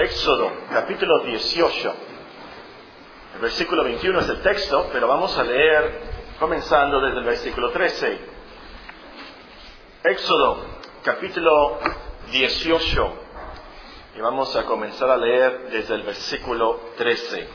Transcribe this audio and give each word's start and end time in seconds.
Éxodo, 0.00 0.50
capítulo 0.70 1.24
18. 1.24 1.94
El 3.34 3.40
versículo 3.40 3.84
21 3.84 4.20
es 4.20 4.28
el 4.30 4.40
texto, 4.40 4.88
pero 4.90 5.06
vamos 5.06 5.36
a 5.36 5.44
leer 5.44 6.00
comenzando 6.38 7.02
desde 7.02 7.18
el 7.18 7.24
versículo 7.24 7.70
13. 7.70 8.18
Éxodo, 10.04 10.64
capítulo 11.04 11.78
18. 12.30 13.14
Y 14.16 14.20
vamos 14.22 14.56
a 14.56 14.64
comenzar 14.64 15.10
a 15.10 15.18
leer 15.18 15.68
desde 15.70 15.96
el 15.96 16.02
versículo 16.02 16.80
13. 16.96 17.46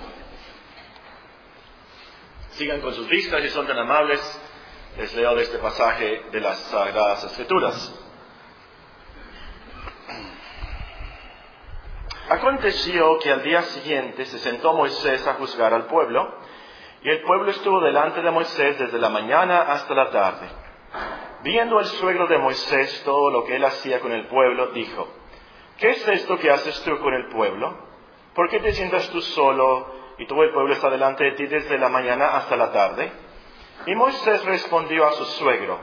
Sigan 2.52 2.80
con 2.80 2.93
sus 2.93 3.09
vistas 3.09 3.43
y 3.43 3.50
son 3.50 3.66
tan 3.66 3.80
amables. 3.80 4.21
Les 4.98 5.16
leo 5.16 5.34
de 5.34 5.43
este 5.43 5.57
pasaje 5.57 6.25
de 6.32 6.39
las 6.41 6.59
Sagradas 6.59 7.23
Escrituras. 7.23 8.05
Aconteció 12.30 13.20
que 13.20 13.32
al 13.32 13.44
día 13.44 13.62
siguiente 13.62 14.26
se 14.26 14.40
sentó 14.40 14.73
Moisés 14.73 15.26
a 15.27 15.36
juzgar 15.36 15.73
al 15.73 15.86
pueblo, 15.86 16.27
y 17.04 17.09
el 17.09 17.22
pueblo 17.22 17.52
estuvo 17.52 17.80
delante 17.82 18.22
de 18.23 18.32
Moisés 18.32 18.80
desde 18.80 18.98
la 18.98 19.09
mañana 19.09 19.62
hasta 19.62 19.94
la 19.94 20.09
tarde. 20.09 20.48
Viendo 21.44 21.80
el 21.80 21.85
suegro 21.85 22.26
de 22.26 22.40
Moisés 22.40 23.04
todo 23.05 23.30
lo 23.30 23.44
que 23.44 23.58
él 23.58 23.63
hacía 23.63 23.99
con 23.99 24.12
el 24.12 24.26
pueblo, 24.26 24.68
dijo, 24.68 25.08
¿qué 25.77 25.91
es 25.91 26.08
esto 26.08 26.40
que 26.40 26.49
haces 26.49 26.82
tú 26.84 26.98
con 26.99 27.13
el 27.13 27.27
pueblo? 27.30 27.77
¿Por 28.34 28.49
qué 28.49 28.60
te 28.60 28.73
sientas 28.73 29.07
tú 29.12 29.21
solo 29.21 29.94
y 30.18 30.26
todo 30.26 30.41
el 30.44 30.52
pueblo 30.52 30.73
está 30.73 30.90
delante 30.90 31.26
de 31.26 31.32
ti 31.34 31.46
desde 31.46 31.77
la 31.77 31.90
mañana 31.90 32.38
hasta 32.38 32.55
la 32.55 32.71
tarde? 32.71 33.12
Y 33.85 33.94
Moisés 33.94 34.44
respondió 34.46 35.05
a 35.05 35.12
su 35.12 35.26
suegro, 35.26 35.80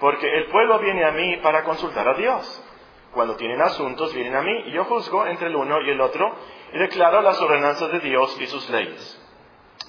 porque 0.00 0.26
el 0.26 0.46
pueblo 0.46 0.80
viene 0.80 1.04
a 1.04 1.12
mí 1.12 1.36
para 1.36 1.62
consultar 1.62 2.08
a 2.08 2.14
Dios. 2.14 2.64
Cuando 3.12 3.36
tienen 3.36 3.60
asuntos, 3.60 4.12
vienen 4.14 4.36
a 4.36 4.42
mí 4.42 4.64
y 4.66 4.72
yo 4.72 4.84
juzgo 4.84 5.26
entre 5.26 5.48
el 5.48 5.56
uno 5.56 5.80
y 5.80 5.90
el 5.90 6.00
otro 6.00 6.30
y 6.72 6.78
declaro 6.78 7.22
las 7.22 7.40
ordenanzas 7.40 7.90
de 7.92 8.00
Dios 8.00 8.36
y 8.40 8.46
sus 8.46 8.68
leyes. 8.70 9.22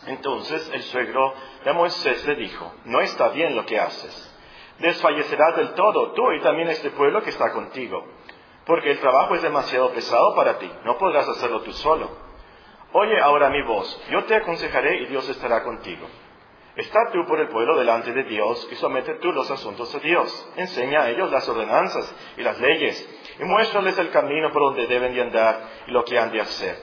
Entonces 0.08 0.70
el 0.74 0.82
suegro 0.84 1.34
de 1.66 1.74
Moisés 1.74 2.26
le 2.26 2.36
dijo, 2.36 2.72
no 2.86 3.02
está 3.02 3.30
bien 3.30 3.56
lo 3.56 3.66
que 3.66 3.80
haces. 3.80 4.26
Desfallecerás 4.80 5.58
del 5.58 5.74
todo 5.74 6.14
tú 6.14 6.32
y 6.32 6.42
también 6.42 6.70
este 6.70 6.92
pueblo 6.92 7.22
que 7.22 7.32
está 7.32 7.52
contigo, 7.52 8.06
porque 8.66 8.92
el 8.92 9.00
trabajo 9.00 9.36
es 9.36 9.42
demasiado 9.42 9.92
pesado 9.92 10.34
para 10.36 10.58
ti, 10.58 10.72
no 10.86 10.98
podrás 10.98 11.28
hacerlo 11.28 11.62
tú 11.62 11.74
solo. 11.74 12.10
Oye 12.94 13.20
ahora 13.22 13.50
mi 13.50 13.62
voz, 13.64 14.02
yo 14.10 14.24
te 14.24 14.36
aconsejaré 14.36 15.02
y 15.02 15.06
Dios 15.08 15.28
estará 15.28 15.64
contigo. 15.64 16.08
Está 16.76 17.12
tú 17.12 17.26
por 17.26 17.42
el 17.42 17.50
pueblo 17.50 17.78
delante 17.78 18.14
de 18.14 18.24
Dios 18.24 18.68
y 18.72 18.76
somete 18.76 19.16
tú 19.16 19.34
los 19.34 19.52
asuntos 19.52 19.94
a 19.94 20.00
Dios. 20.00 20.50
Enseña 20.56 21.02
a 21.02 21.10
ellos 21.10 21.30
las 21.30 21.48
ordenanzas 21.50 22.16
y 22.38 22.42
las 22.42 22.58
leyes 22.62 23.19
y 23.40 23.44
muéstrales 23.44 23.98
el 23.98 24.10
camino 24.12 24.52
por 24.52 24.64
donde 24.64 24.88
deben 24.88 25.14
de 25.14 25.22
andar 25.22 25.60
y 25.88 25.92
lo 25.92 26.04
que 26.04 26.20
han 26.20 26.32
de 26.32 26.42
hacer. 26.42 26.78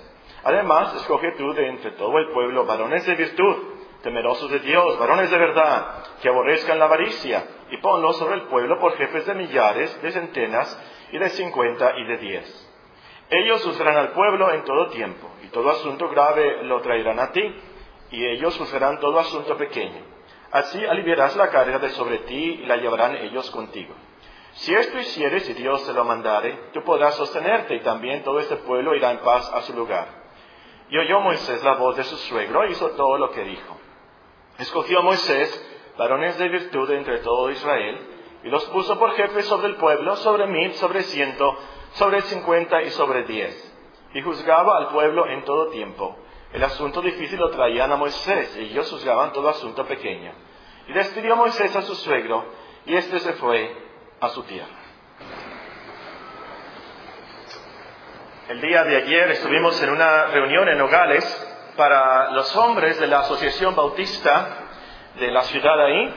Además, 0.45 0.95
escoge 0.97 1.33
tú 1.37 1.53
de 1.53 1.69
entre 1.69 1.93
todo 1.93 2.19
el 2.19 2.31
pueblo 2.31 2.65
varones 2.65 3.05
de 3.05 3.15
virtud, 3.15 3.57
temerosos 4.03 4.51
de 4.51 4.61
Dios, 4.61 4.99
varones 4.99 5.31
de 5.31 5.39
verdad, 5.39 6.05
que 6.23 6.29
aborrezcan 6.29 6.79
la 6.79 6.85
avaricia, 6.85 7.45
y 7.71 7.79
ponlos 7.79 8.17
sobre 8.17 8.37
el 8.37 8.43
pueblo 8.43 8.79
por 8.79 8.97
jefes 8.97 9.27
de 9.27 9.35
millares, 9.35 10.01
de 10.03 10.13
centenas 10.13 10.81
y 11.11 11.19
de 11.19 11.29
cincuenta 11.31 11.93
y 11.97 12.05
de 12.05 12.17
diez. 12.19 12.73
Ellos 13.29 13.65
juzgarán 13.65 13.97
al 13.97 14.13
pueblo 14.13 14.53
en 14.53 14.63
todo 14.65 14.89
tiempo, 14.89 15.29
y 15.43 15.49
todo 15.49 15.71
asunto 15.71 16.09
grave 16.09 16.63
lo 16.63 16.81
traerán 16.81 17.19
a 17.19 17.33
ti 17.33 17.55
y 18.11 18.25
ellos 18.25 18.57
juzgarán 18.57 19.01
todo 19.01 19.19
asunto 19.19 19.57
pequeño. 19.57 20.01
Así 20.53 20.85
aliviarás 20.85 21.37
la 21.37 21.51
carga 21.51 21.79
de 21.79 21.91
sobre 21.91 22.19
ti 22.19 22.61
y 22.63 22.67
la 22.67 22.77
llevarán 22.77 23.17
ellos 23.17 23.51
contigo. 23.51 23.95
Si 24.57 24.75
esto 24.75 24.99
hicieres 24.99 25.49
y 25.49 25.55
Dios 25.55 25.85
te 25.87 25.93
lo 25.93 26.05
mandare, 26.05 26.71
tú 26.73 26.83
podrás 26.83 27.15
sostenerte 27.15 27.75
y 27.77 27.81
también 27.81 28.23
todo 28.23 28.39
este 28.41 28.57
pueblo 28.57 28.95
irá 28.95 29.11
en 29.11 29.19
paz 29.19 29.51
a 29.53 29.63
su 29.63 29.75
lugar. 29.75 30.07
Y 30.89 30.99
oyó 30.99 31.21
Moisés 31.21 31.63
la 31.63 31.75
voz 31.75 31.97
de 31.97 32.05
su 32.05 32.17
suegro 32.17 32.65
e 32.65 32.71
hizo 32.71 32.91
todo 32.91 33.19
lo 33.19 33.31
que 33.31 33.43
dijo. 33.43 33.77
Escogió 34.59 35.03
Moisés 35.03 35.93
varones 35.99 36.39
de 36.39 36.49
virtud 36.49 36.91
entre 36.91 37.19
todo 37.19 37.51
Israel 37.51 37.99
y 38.45 38.49
los 38.49 38.65
puso 38.67 38.99
por 38.99 39.13
jefes 39.13 39.47
sobre 39.47 39.69
el 39.69 39.77
pueblo, 39.77 40.17
sobre 40.17 40.47
mil, 40.47 40.73
sobre 40.75 41.03
ciento, 41.03 41.57
sobre 41.93 42.23
cincuenta 42.23 42.83
y 42.83 42.91
sobre 42.91 43.25
diez. 43.25 43.75
Y 44.15 44.23
juzgaba 44.23 44.79
al 44.79 44.89
pueblo 44.89 45.27
en 45.29 45.45
todo 45.45 45.69
tiempo 45.69 46.17
el 46.53 46.63
asunto 46.63 47.03
difícil 47.03 47.39
lo 47.39 47.51
traían 47.51 47.93
a 47.93 47.97
Moisés 47.97 48.57
y 48.57 48.61
ellos 48.71 48.91
juzgaban 48.91 49.33
todo 49.33 49.49
asunto 49.49 49.85
pequeño. 49.85 50.33
Y 50.89 50.93
despidió 50.95 51.37
Moisés 51.37 51.75
a 51.77 51.83
su 51.83 51.95
suegro 51.95 52.45
y 52.87 52.95
éste 52.95 53.19
se 53.21 53.35
fue 53.35 53.86
a 54.21 54.29
su 54.31 54.43
tierra. 54.45 54.67
El 58.49 58.61
día 58.61 58.85
de 58.85 58.97
ayer 58.97 59.31
estuvimos 59.33 59.83
en 59.83 59.91
una 59.91 60.27
reunión 60.27 60.69
en 60.69 60.79
Nogales 60.79 61.25
para 61.77 62.31
los 62.31 62.55
hombres 62.57 62.99
de 63.01 63.09
la 63.09 63.21
Asociación 63.21 63.75
Bautista 63.75 64.49
de 65.19 65.31
la 65.31 65.43
ciudad 65.43 65.85
ahí 65.85 66.15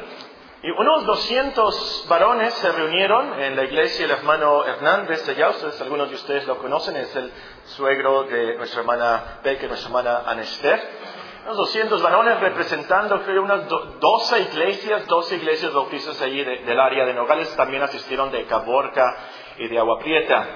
y 0.61 0.71
unos 0.71 1.05
200 1.05 2.05
varones 2.09 2.53
se 2.55 2.69
reunieron 2.71 3.41
en 3.41 3.55
la 3.55 3.63
iglesia 3.63 4.03
el 4.05 4.11
hermano 4.11 4.65
Hernández, 4.65 5.25
ya 5.37 5.49
ustedes, 5.49 5.79
algunos 5.81 6.09
de 6.09 6.15
ustedes 6.15 6.45
lo 6.47 6.57
conocen, 6.57 6.97
es 6.97 7.15
el 7.15 7.31
suegro 7.63 8.23
de 8.23 8.57
nuestra 8.57 8.81
hermana 8.81 9.39
Becker, 9.41 9.69
nuestra 9.69 9.87
hermana 9.87 10.23
Anester. 10.25 10.98
Unos 11.45 11.57
200 11.57 12.01
varones 12.01 12.39
representando, 12.39 13.21
creo, 13.23 13.43
unas 13.43 13.67
12 13.67 14.41
iglesias, 14.41 15.07
12 15.07 15.35
iglesias 15.37 15.73
bautistas 15.73 16.21
allí 16.21 16.43
del 16.43 16.79
área 16.79 17.05
de 17.05 17.13
Nogales, 17.13 17.55
también 17.55 17.81
asistieron 17.81 18.31
de 18.31 18.45
Caborca 18.45 19.15
y 19.57 19.67
de 19.67 19.79
Agua 19.79 19.99
Prieta. 19.99 20.47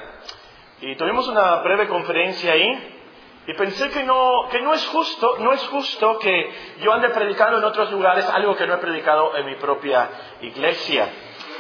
Y 0.82 0.96
tuvimos 0.96 1.28
una 1.30 1.58
breve 1.62 1.88
conferencia 1.88 2.54
ahí 2.54 3.00
y 3.48 3.54
pensé 3.54 3.90
que 3.90 4.04
no, 4.04 4.48
que 4.52 4.62
no 4.62 4.74
es 4.74 4.86
justo, 4.88 5.38
no 5.40 5.54
es 5.54 5.62
justo 5.68 6.20
que 6.20 6.52
yo 6.80 6.92
ande 6.94 7.10
predicando 7.10 7.58
en 7.58 7.64
otros 7.64 7.92
lugares 7.92 8.30
algo 8.30 8.56
que 8.56 8.68
no 8.68 8.76
he 8.76 8.78
predicado 8.78 9.36
en 9.38 9.46
mi 9.46 9.56
propia 9.56 10.10
iglesia. 10.42 11.10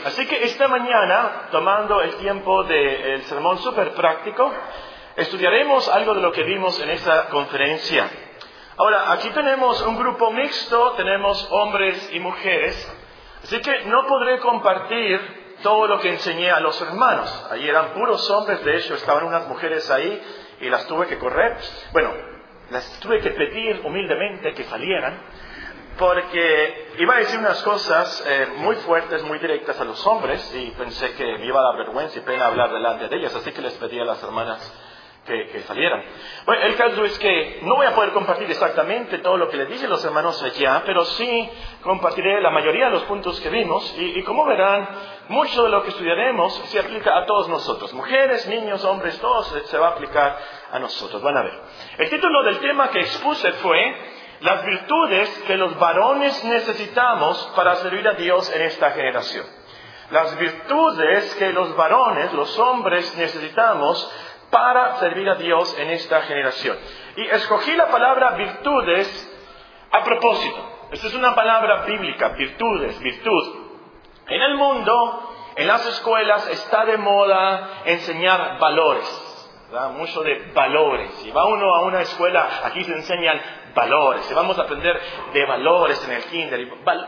Así 0.05 0.25
que 0.25 0.43
esta 0.43 0.67
mañana, 0.67 1.47
tomando 1.51 2.01
el 2.01 2.15
tiempo 2.15 2.63
del 2.63 3.21
sermón 3.23 3.57
súper 3.59 3.93
práctico, 3.93 4.51
estudiaremos 5.15 5.87
algo 5.87 6.13
de 6.13 6.21
lo 6.21 6.31
que 6.31 6.43
vimos 6.43 6.79
en 6.81 6.89
esta 6.89 7.29
conferencia. 7.29 8.09
Ahora, 8.75 9.11
aquí 9.11 9.29
tenemos 9.29 9.81
un 9.83 9.97
grupo 9.97 10.31
mixto, 10.31 10.93
tenemos 10.93 11.47
hombres 11.51 12.09
y 12.11 12.19
mujeres, 12.19 12.97
así 13.43 13.61
que 13.61 13.85
no 13.85 14.07
podré 14.07 14.39
compartir 14.39 15.57
todo 15.61 15.85
lo 15.85 15.99
que 15.99 16.09
enseñé 16.09 16.49
a 16.49 16.59
los 16.59 16.81
hermanos. 16.81 17.47
Allí 17.51 17.69
eran 17.69 17.93
puros 17.93 18.27
hombres, 18.31 18.65
de 18.65 18.77
hecho 18.77 18.95
estaban 18.95 19.25
unas 19.25 19.47
mujeres 19.47 19.91
ahí 19.91 20.21
y 20.59 20.69
las 20.69 20.87
tuve 20.87 21.05
que 21.05 21.19
correr. 21.19 21.55
Bueno, 21.91 22.13
las 22.71 22.99
tuve 22.99 23.19
que 23.19 23.29
pedir 23.29 23.81
humildemente 23.85 24.55
que 24.55 24.63
salieran, 24.63 25.21
porque 25.99 26.93
iba 26.97 27.13
a 27.13 27.19
decir 27.19 27.37
unas 27.37 27.61
cosas 27.61 28.23
eh, 28.27 28.47
muy 28.57 28.75
fuertes, 28.77 29.21
muy 29.21 29.37
directas 29.37 29.79
a 29.79 29.83
los 29.83 30.05
hombres, 30.07 30.51
y 30.55 30.71
pensé 30.71 31.13
que 31.13 31.37
me 31.37 31.45
iba 31.45 31.59
a 31.59 31.63
dar 31.63 31.77
vergüenza 31.77 32.17
y 32.17 32.21
pena 32.21 32.47
hablar 32.47 32.73
delante 32.73 33.07
de 33.07 33.15
ellas, 33.17 33.35
así 33.35 33.51
que 33.51 33.61
les 33.61 33.73
pedí 33.73 33.99
a 33.99 34.05
las 34.05 34.23
hermanas 34.23 34.73
que, 35.25 35.61
salieran. 35.61 36.03
Bueno, 36.45 36.63
el 36.63 36.75
caso 36.75 37.05
es 37.05 37.17
que 37.19 37.59
no 37.63 37.75
voy 37.75 37.85
a 37.85 37.95
poder 37.95 38.11
compartir 38.11 38.49
exactamente 38.49 39.19
todo 39.19 39.37
lo 39.37 39.49
que 39.49 39.57
le 39.57 39.65
dicen 39.67 39.89
los 39.89 40.03
hermanos 40.03 40.41
allá, 40.43 40.83
pero 40.85 41.05
sí 41.05 41.49
compartiré 41.81 42.41
la 42.41 42.49
mayoría 42.49 42.85
de 42.85 42.91
los 42.91 43.03
puntos 43.03 43.39
que 43.39 43.49
vimos 43.49 43.95
y, 43.97 44.19
y 44.19 44.23
como 44.23 44.45
verán, 44.45 44.87
mucho 45.29 45.63
de 45.63 45.69
lo 45.69 45.83
que 45.83 45.89
estudiaremos 45.89 46.53
se 46.65 46.79
aplica 46.79 47.17
a 47.17 47.25
todos 47.25 47.47
nosotros, 47.47 47.93
mujeres, 47.93 48.47
niños, 48.47 48.83
hombres, 48.83 49.17
todos 49.19 49.47
se 49.65 49.77
va 49.77 49.89
a 49.89 49.91
aplicar 49.91 50.37
a 50.71 50.79
nosotros. 50.79 51.21
Van 51.21 51.37
a 51.37 51.43
ver. 51.43 51.61
El 51.97 52.09
título 52.09 52.43
del 52.43 52.59
tema 52.59 52.89
que 52.89 52.99
expuse 52.99 53.51
fue 53.53 53.95
las 54.41 54.65
virtudes 54.65 55.29
que 55.47 55.55
los 55.55 55.77
varones 55.79 56.43
necesitamos 56.43 57.51
para 57.55 57.75
servir 57.75 58.05
a 58.07 58.13
Dios 58.13 58.53
en 58.53 58.63
esta 58.63 58.91
generación. 58.91 59.45
Las 60.11 60.37
virtudes 60.37 61.33
que 61.35 61.53
los 61.53 61.75
varones, 61.77 62.33
los 62.33 62.59
hombres 62.59 63.15
necesitamos 63.17 64.11
para 64.53 64.97
servir 64.97 65.27
a 65.27 65.35
Dios 65.35 65.75
en 65.79 65.89
esta 65.89 66.21
generación. 66.21 66.77
Y 67.17 67.25
escogí 67.25 67.75
la 67.75 67.87
palabra 67.87 68.35
virtudes 68.35 69.31
a 69.91 70.03
propósito. 70.03 70.87
Esta 70.91 71.07
es 71.07 71.15
una 71.15 71.33
palabra 71.33 71.85
bíblica, 71.85 72.29
virtudes, 72.29 72.99
virtud. 72.99 73.55
En 74.27 74.41
el 74.41 74.55
mundo, 74.55 75.33
en 75.55 75.67
las 75.67 75.83
escuelas, 75.87 76.47
está 76.49 76.85
de 76.85 76.97
moda 76.97 77.81
enseñar 77.85 78.59
valores. 78.59 79.29
Mucho 79.93 80.21
de 80.21 80.51
valores. 80.53 81.11
Si 81.23 81.31
va 81.31 81.45
uno 81.45 81.73
a 81.73 81.81
una 81.81 82.01
escuela, 82.01 82.47
aquí 82.63 82.83
se 82.83 82.93
enseñan 82.93 83.41
valores. 83.73 84.29
Y 84.29 84.35
vamos 84.35 84.59
a 84.59 84.61
aprender 84.61 85.01
de 85.33 85.45
valores 85.47 86.03
en 86.07 86.13
el 86.13 86.23
kinder. 86.25 86.59
Y 86.59 86.65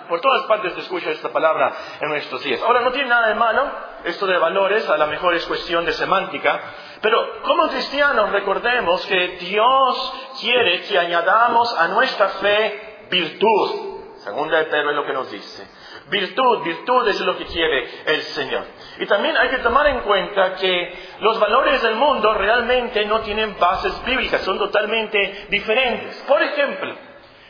por 0.10 0.20
todas 0.20 0.46
partes 0.48 0.74
se 0.74 0.80
escucha 0.80 1.12
esta 1.12 1.30
palabra 1.30 1.72
en 2.02 2.10
nuestros 2.10 2.44
días. 2.44 2.60
Ahora, 2.64 2.82
no 2.82 2.92
tiene 2.92 3.08
nada 3.08 3.28
de 3.28 3.36
malo 3.36 3.72
esto 4.06 4.28
de 4.28 4.38
valores, 4.38 4.88
a 4.88 4.98
lo 4.98 5.08
mejor 5.08 5.34
es 5.34 5.46
cuestión 5.48 5.84
de 5.84 5.92
semántica. 5.94 6.62
Pero 7.02 7.42
como 7.44 7.68
cristianos 7.70 8.32
recordemos 8.32 9.06
que 9.06 9.38
Dios 9.40 10.14
quiere 10.40 10.82
que 10.84 10.98
añadamos 10.98 11.78
a 11.78 11.88
nuestra 11.90 12.30
fe 12.30 13.08
virtud. 13.10 13.96
Segunda 14.18 14.58
de 14.58 14.66
Pedro 14.66 14.90
es 14.90 14.96
lo 14.96 15.06
que 15.06 15.14
nos 15.14 15.32
dice. 15.32 15.68
Virtud, 16.08 16.64
virtud 16.64 17.08
es 17.08 17.20
lo 17.22 17.38
que 17.38 17.46
quiere 17.46 17.88
el 18.06 18.22
Señor. 18.22 18.64
Y 19.00 19.06
también 19.06 19.36
hay 19.38 19.50
que 19.50 19.58
tomar 19.60 19.88
en 19.88 20.02
cuenta 20.02 20.56
que 20.56 20.94
los 21.20 21.40
valores 21.40 21.82
del 21.82 21.96
mundo 21.96 22.34
realmente 22.34 23.06
no 23.06 23.22
tienen 23.22 23.58
bases 23.60 24.04
bíblicas, 24.06 24.42
son 24.42 24.58
totalmente 24.58 25.48
diferentes. 25.50 26.24
Por 26.28 26.42
ejemplo, 26.42 26.96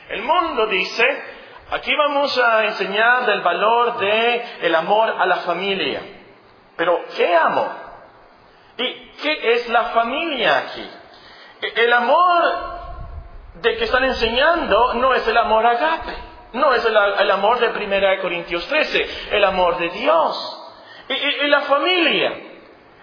el 0.09 0.21
mundo 0.23 0.67
dice, 0.67 1.05
aquí 1.71 1.93
vamos 1.95 2.37
a 2.37 2.65
enseñar 2.65 3.25
del 3.25 3.41
valor 3.41 3.97
del 3.97 4.41
el 4.61 4.75
amor 4.75 5.15
a 5.17 5.25
la 5.25 5.37
familia. 5.37 6.01
Pero, 6.77 7.03
¿qué 7.15 7.35
amor? 7.35 7.84
¿Y 8.77 9.11
qué 9.21 9.53
es 9.53 9.69
la 9.69 9.85
familia 9.85 10.57
aquí? 10.57 10.89
El 11.61 11.93
amor 11.93 12.75
de 13.61 13.77
que 13.77 13.85
están 13.85 14.03
enseñando 14.03 14.95
no 14.95 15.13
es 15.13 15.27
el 15.27 15.37
amor 15.37 15.65
agape. 15.65 16.15
No 16.53 16.73
es 16.73 16.85
el, 16.85 17.31
amor 17.31 17.59
de 17.59 17.67
1 17.67 18.21
Corintios 18.21 18.65
13, 18.67 19.29
el 19.31 19.43
amor 19.43 19.77
de 19.77 19.89
Dios. 19.89 20.61
Y, 21.09 21.47
la 21.47 21.61
familia 21.61 22.33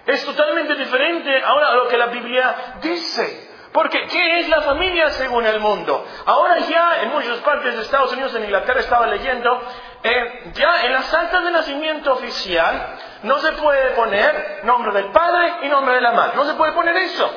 es 0.06 0.24
totalmente 0.24 0.74
diferente 0.74 1.42
ahora 1.42 1.68
a 1.68 1.74
lo 1.74 1.88
que 1.88 1.98
la 1.98 2.06
Biblia 2.06 2.78
dice. 2.80 3.50
Porque, 3.72 4.06
¿qué 4.06 4.40
es 4.40 4.48
la 4.48 4.62
familia 4.62 5.10
según 5.10 5.46
el 5.46 5.60
mundo? 5.60 6.04
Ahora 6.26 6.58
ya 6.58 7.02
en 7.02 7.10
muchas 7.10 7.38
partes 7.38 7.74
de 7.74 7.82
Estados 7.82 8.12
Unidos, 8.12 8.34
en 8.34 8.44
Inglaterra 8.44 8.80
estaba 8.80 9.06
leyendo, 9.06 9.62
eh, 10.02 10.50
ya 10.54 10.84
en 10.84 10.92
las 10.92 11.12
actas 11.12 11.44
de 11.44 11.50
nacimiento 11.50 12.12
oficial 12.12 12.98
no 13.22 13.38
se 13.38 13.52
puede 13.52 13.90
poner 13.92 14.60
nombre 14.64 14.92
del 14.92 15.10
padre 15.12 15.54
y 15.62 15.68
nombre 15.68 15.94
de 15.94 16.00
la 16.00 16.12
madre. 16.12 16.32
No 16.36 16.44
se 16.44 16.54
puede 16.54 16.72
poner 16.72 16.96
eso. 16.96 17.30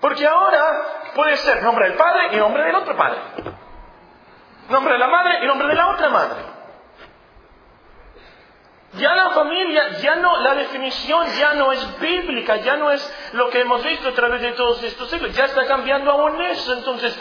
Porque 0.00 0.26
ahora 0.26 0.62
puede 1.14 1.36
ser 1.38 1.62
nombre 1.62 1.88
del 1.88 1.96
padre 1.96 2.28
y 2.32 2.36
nombre 2.36 2.62
del 2.62 2.74
otro 2.74 2.96
padre. 2.96 3.18
Nombre 4.68 4.92
de 4.92 4.98
la 4.98 5.08
madre 5.08 5.38
y 5.42 5.46
nombre 5.46 5.68
de 5.68 5.74
la 5.74 5.88
otra 5.88 6.08
madre. 6.08 6.56
Ya 8.92 9.14
la 9.14 9.30
familia, 9.30 9.98
ya 9.98 10.16
no, 10.16 10.38
la 10.38 10.54
definición 10.54 11.26
ya 11.38 11.54
no 11.54 11.72
es 11.72 12.00
bíblica, 12.00 12.56
ya 12.56 12.76
no 12.76 12.90
es 12.90 13.30
lo 13.32 13.50
que 13.50 13.60
hemos 13.60 13.84
visto 13.84 14.08
a 14.08 14.12
través 14.12 14.40
de 14.40 14.52
todos 14.52 14.82
estos 14.82 15.10
siglos, 15.10 15.34
ya 15.34 15.44
está 15.44 15.66
cambiando 15.66 16.10
aún 16.10 16.40
eso. 16.40 16.72
Entonces, 16.72 17.14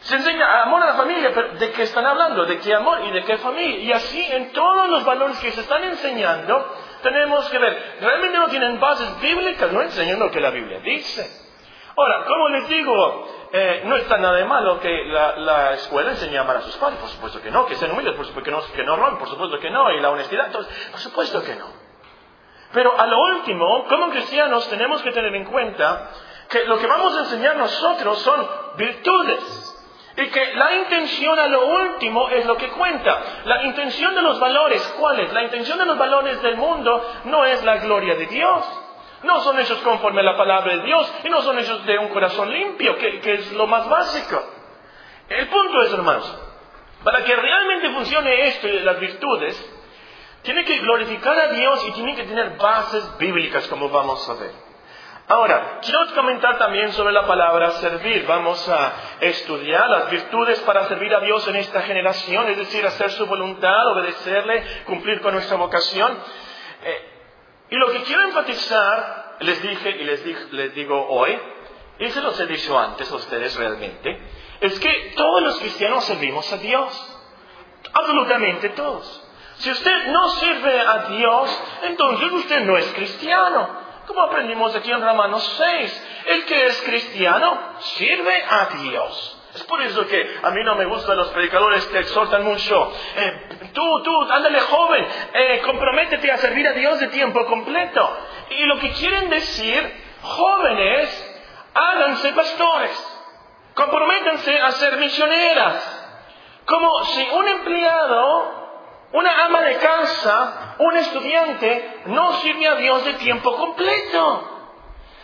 se 0.00 0.14
enseña 0.14 0.62
amor 0.62 0.82
a 0.82 0.86
la 0.86 0.94
familia, 0.94 1.32
pero 1.34 1.54
¿de 1.54 1.72
qué 1.72 1.82
están 1.82 2.06
hablando? 2.06 2.44
¿De 2.46 2.58
qué 2.58 2.74
amor 2.74 3.00
y 3.04 3.10
de 3.10 3.24
qué 3.24 3.36
familia? 3.38 3.78
Y 3.80 3.92
así 3.92 4.24
en 4.30 4.52
todos 4.52 4.88
los 4.88 5.04
valores 5.04 5.38
que 5.38 5.50
se 5.50 5.60
están 5.60 5.82
enseñando, 5.84 6.76
tenemos 7.02 7.48
que 7.50 7.58
ver, 7.58 7.96
realmente 8.00 8.38
no 8.38 8.48
tienen 8.48 8.78
bases 8.78 9.20
bíblicas, 9.20 9.72
no 9.72 9.82
enseñan 9.82 10.18
lo 10.18 10.30
que 10.30 10.40
la 10.40 10.50
Biblia 10.50 10.80
dice. 10.80 11.48
Ahora, 11.96 12.24
como 12.26 12.48
les 12.50 12.68
digo, 12.68 13.28
eh, 13.52 13.82
no 13.86 13.96
está 13.96 14.18
nada 14.18 14.36
de 14.36 14.44
malo 14.44 14.78
que 14.78 15.04
la, 15.06 15.74
escuela 15.74 16.12
enseñe 16.12 16.36
a 16.36 16.42
amar 16.42 16.58
a 16.58 16.60
sus 16.60 16.76
padres, 16.76 17.00
por 17.00 17.08
supuesto 17.08 17.42
que 17.42 17.50
no, 17.50 17.66
que 17.66 17.74
sean 17.74 17.90
humildes, 17.90 18.14
por 18.14 18.24
supuesto 18.24 18.44
que 18.44 18.56
no, 18.56 18.72
que 18.72 18.84
no 18.84 18.96
roben, 18.96 19.18
por 19.18 19.28
supuesto 19.28 19.58
que 19.58 19.70
no, 19.70 19.90
y 19.90 20.00
la 20.00 20.10
honestidad, 20.10 20.52
por 20.52 21.00
supuesto 21.00 21.42
que 21.42 21.56
no. 21.56 21.66
Pero 22.72 22.98
a 22.98 23.06
lo 23.06 23.18
último, 23.18 23.86
como 23.88 24.10
cristianos 24.10 24.68
tenemos 24.68 25.02
que 25.02 25.10
tener 25.10 25.34
en 25.34 25.44
cuenta 25.46 26.10
que 26.48 26.64
lo 26.66 26.78
que 26.78 26.86
vamos 26.86 27.16
a 27.16 27.20
enseñar 27.20 27.56
nosotros 27.56 28.18
son 28.20 28.48
virtudes. 28.76 29.74
Y 30.18 30.30
que 30.30 30.52
la 30.54 30.74
intención 30.74 31.38
a 31.38 31.46
lo 31.46 31.64
último 31.66 32.28
es 32.30 32.44
lo 32.44 32.56
que 32.56 32.68
cuenta. 32.70 33.22
La 33.44 33.62
intención 33.62 34.16
de 34.16 34.22
los 34.22 34.40
valores, 34.40 34.82
¿cuál 34.98 35.20
es? 35.20 35.32
La 35.32 35.44
intención 35.44 35.78
de 35.78 35.86
los 35.86 35.96
valores 35.96 36.42
del 36.42 36.56
mundo 36.56 37.08
no 37.26 37.44
es 37.44 37.62
la 37.62 37.76
gloria 37.76 38.16
de 38.16 38.26
Dios. 38.26 38.64
No 39.22 39.40
son 39.42 39.60
hechos 39.60 39.78
conforme 39.78 40.22
a 40.22 40.24
la 40.24 40.36
palabra 40.36 40.76
de 40.76 40.82
Dios 40.82 41.14
y 41.22 41.28
no 41.28 41.40
son 41.42 41.56
hechos 41.60 41.86
de 41.86 41.98
un 41.98 42.08
corazón 42.08 42.52
limpio, 42.52 42.98
que, 42.98 43.32
es 43.32 43.52
lo 43.52 43.68
más 43.68 43.88
básico. 43.88 44.42
El 45.28 45.46
punto 45.46 45.82
es, 45.82 45.92
hermanos, 45.92 46.36
para 47.04 47.22
que 47.22 47.36
realmente 47.36 47.90
funcione 47.90 48.48
esto 48.48 48.66
y 48.66 48.80
las 48.80 48.98
virtudes, 48.98 49.74
tiene 50.42 50.64
que 50.64 50.78
glorificar 50.78 51.38
a 51.38 51.52
Dios 51.52 51.86
y 51.86 51.92
tiene 51.92 52.16
que 52.16 52.24
tener 52.24 52.56
bases 52.56 53.16
bíblicas, 53.18 53.68
como 53.68 53.88
vamos 53.88 54.28
a 54.28 54.34
ver. 54.34 54.67
Ahora, 55.30 55.80
quiero 55.82 56.06
comentar 56.14 56.56
también 56.56 56.90
sobre 56.92 57.12
la 57.12 57.26
palabra 57.26 57.72
servir. 57.72 58.24
Vamos 58.26 58.66
a 58.66 58.92
estudiar 59.20 59.90
las 59.90 60.10
virtudes 60.10 60.58
para 60.60 60.88
servir 60.88 61.14
a 61.14 61.20
Dios 61.20 61.46
en 61.48 61.56
esta 61.56 61.82
generación, 61.82 62.48
es 62.48 62.56
decir, 62.56 62.86
hacer 62.86 63.10
su 63.10 63.26
voluntad, 63.26 63.88
obedecerle, 63.88 64.64
cumplir 64.86 65.20
con 65.20 65.34
nuestra 65.34 65.58
vocación. 65.58 66.18
Eh, 66.82 67.10
y 67.68 67.76
lo 67.76 67.90
que 67.90 68.04
quiero 68.04 68.22
enfatizar, 68.22 69.36
les 69.40 69.60
dije 69.60 69.90
y 69.90 70.04
les, 70.04 70.74
digo 70.74 71.06
hoy, 71.10 71.38
y 71.98 72.08
se 72.08 72.22
los 72.22 72.40
he 72.40 72.46
dicho 72.46 72.78
antes 72.78 73.12
a 73.12 73.16
ustedes 73.16 73.54
realmente, 73.56 74.18
es 74.62 74.80
que 74.80 75.12
todos 75.14 75.42
los 75.42 75.58
cristianos 75.58 76.04
servimos 76.04 76.50
a 76.54 76.56
Dios. 76.56 77.20
Absolutamente 77.92 78.70
todos. 78.70 79.28
Si 79.56 79.70
usted 79.70 80.06
no 80.06 80.28
sirve 80.30 80.80
a 80.80 80.98
Dios, 81.10 81.62
entonces 81.82 82.32
usted 82.32 82.60
no 82.64 82.78
es 82.78 82.86
cristiano. 82.94 83.87
Como 84.08 84.22
aprendimos 84.22 84.74
aquí 84.74 84.90
en 84.90 85.02
Romanos 85.02 85.44
6, 85.58 86.06
el 86.28 86.46
que 86.46 86.66
es 86.66 86.80
cristiano 86.80 87.74
sirve 87.78 88.42
a 88.42 88.68
Dios. 88.82 89.38
Es 89.54 89.62
por 89.64 89.82
eso 89.82 90.06
que 90.06 90.38
a 90.42 90.50
mí 90.50 90.64
no 90.64 90.76
me 90.76 90.86
gustan 90.86 91.18
los 91.18 91.28
predicadores 91.28 91.84
que 91.86 91.98
exhortan 91.98 92.42
mucho. 92.42 92.90
Eh, 93.16 93.70
tú, 93.74 94.02
tú, 94.02 94.32
ándale 94.32 94.60
joven, 94.60 95.06
eh, 95.34 95.60
comprométete 95.62 96.32
a 96.32 96.38
servir 96.38 96.66
a 96.68 96.72
Dios 96.72 96.98
de 97.00 97.08
tiempo 97.08 97.44
completo. 97.44 98.16
Y 98.48 98.64
lo 98.64 98.78
que 98.78 98.92
quieren 98.92 99.28
decir, 99.28 100.02
jóvenes, 100.22 101.44
háganse 101.74 102.32
pastores, 102.32 103.20
comprométanse 103.74 104.58
a 104.58 104.70
ser 104.70 104.96
misioneras. 104.96 106.06
Como 106.64 107.04
si 107.04 107.28
un 107.30 107.46
empleado, 107.46 108.57
una 109.12 109.44
ama 109.44 109.62
de 109.62 109.76
casa, 109.76 110.76
un 110.78 110.96
estudiante, 110.96 112.02
no 112.06 112.32
sirve 112.34 112.68
a 112.68 112.74
Dios 112.74 113.04
de 113.04 113.14
tiempo 113.14 113.56
completo. 113.56 114.54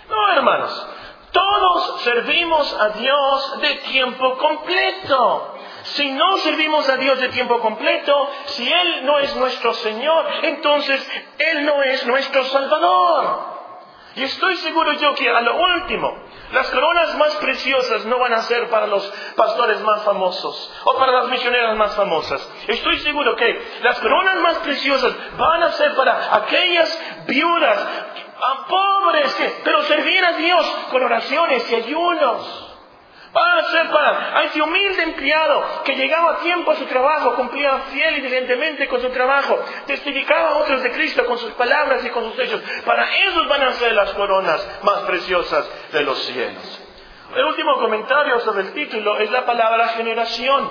No, 0.09 0.33
hermanos, 0.33 0.89
todos 1.33 2.03
servimos 2.03 2.81
a 2.81 2.89
Dios 2.91 3.61
de 3.61 3.75
tiempo 3.91 4.39
completo. 4.39 5.55
Si 5.83 6.11
no 6.13 6.39
servimos 6.39 6.89
a 6.89 6.97
Dios 6.97 7.21
de 7.21 7.29
tiempo 7.29 7.61
completo, 7.61 8.31
si 8.47 8.73
Él 8.73 9.05
no 9.05 9.19
es 9.19 9.35
nuestro 9.37 9.75
Señor, 9.75 10.27
entonces 10.43 11.25
Él 11.39 11.67
no 11.67 11.83
es 11.83 12.07
nuestro 12.07 12.45
Salvador. 12.45 13.55
Y 14.17 14.23
estoy 14.23 14.57
seguro 14.57 14.93
yo 14.93 15.15
que 15.15 15.29
a 15.29 15.41
lo 15.41 15.57
último, 15.57 16.17
las 16.53 16.71
coronas 16.71 17.15
más 17.17 17.35
preciosas 17.37 18.05
no 18.05 18.19
van 18.19 18.35
a 18.35 18.43
ser 18.43 18.69
para 18.69 18.87
los 18.87 19.05
pastores 19.37 19.81
más 19.81 20.03
famosos 20.03 20.73
o 20.85 20.97
para 20.99 21.13
las 21.13 21.29
misioneras 21.29 21.77
más 21.77 21.95
famosas. 21.95 22.49
Estoy 22.69 22.99
seguro 23.01 23.35
que 23.37 23.79
las 23.83 23.99
coronas 24.01 24.37
más 24.37 24.59
preciosas 24.59 25.13
van 25.37 25.63
a 25.63 25.73
ser 25.73 25.95
para 25.95 26.37
aquellas 26.37 26.99
viudas 27.27 27.79
a 28.41 28.67
pobres, 28.67 29.35
que, 29.35 29.61
pero 29.65 29.83
servir 29.85 30.25
a 30.25 30.33
Dios 30.33 30.67
con 30.91 31.03
oraciones 31.03 31.71
y 31.71 31.75
ayunos. 31.77 32.74
A 33.35 33.63
ser 33.65 33.91
para 33.91 34.39
a 34.39 34.43
ese 34.45 34.63
humilde 34.63 35.03
empleado 35.03 35.83
que 35.85 35.97
llegaba 35.97 36.35
a 36.35 36.37
tiempo 36.39 36.71
a 36.71 36.77
su 36.77 36.87
trabajo, 36.87 37.35
cumplía 37.35 37.79
fiel 37.91 38.19
y 38.19 38.21
diligentemente 38.21 38.87
con 38.87 39.01
su 39.01 39.09
trabajo, 39.11 39.59
testificaba 39.87 40.51
a 40.51 40.57
otros 40.59 40.83
de 40.83 40.93
Cristo 40.93 41.25
con 41.27 41.39
sus 41.39 41.53
palabras 41.53 42.05
y 42.05 42.11
con 42.11 42.31
sus 42.31 42.39
hechos. 42.39 42.61
Para 42.85 43.13
esos 43.13 43.49
van 43.49 43.63
a 43.63 43.73
ser 43.73 43.93
las 43.93 44.13
coronas 44.13 44.81
más 44.83 45.01
preciosas 45.01 45.69
de 45.93 46.03
los 46.03 46.19
cielos. 46.25 46.81
El 47.35 47.45
último 47.45 47.77
comentario 47.79 48.39
sobre 48.41 48.63
el 48.63 48.73
título 48.73 49.19
es 49.19 49.31
la 49.33 49.45
palabra 49.45 49.89
generación. 49.89 50.71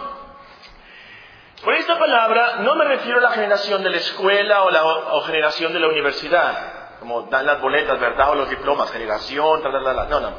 Por 1.65 1.74
esta 1.74 2.00
palabra 2.00 2.58
no 2.60 2.75
me 2.75 2.86
refiero 2.86 3.20
a 3.20 3.22
la 3.22 3.32
generación 3.32 3.84
de 3.84 3.89
la 3.89 3.98
escuela 3.98 4.63
o 4.63 4.72
la 4.72 4.86
o 4.86 5.22
generación 5.24 5.74
de 5.74 5.79
la 5.79 5.88
universidad 5.88 6.84
como 7.03 7.24
dan 7.24 7.46
las 7.46 7.60
boletas, 7.60 8.00
¿verdad? 8.00 8.29
O 8.29 8.36
los 8.36 8.50
diplomas, 8.50 8.89
generación, 8.89 9.62
tal, 9.62 9.74
tal, 9.74 9.84
tal. 9.84 10.10
No, 10.10 10.20
no. 10.22 10.34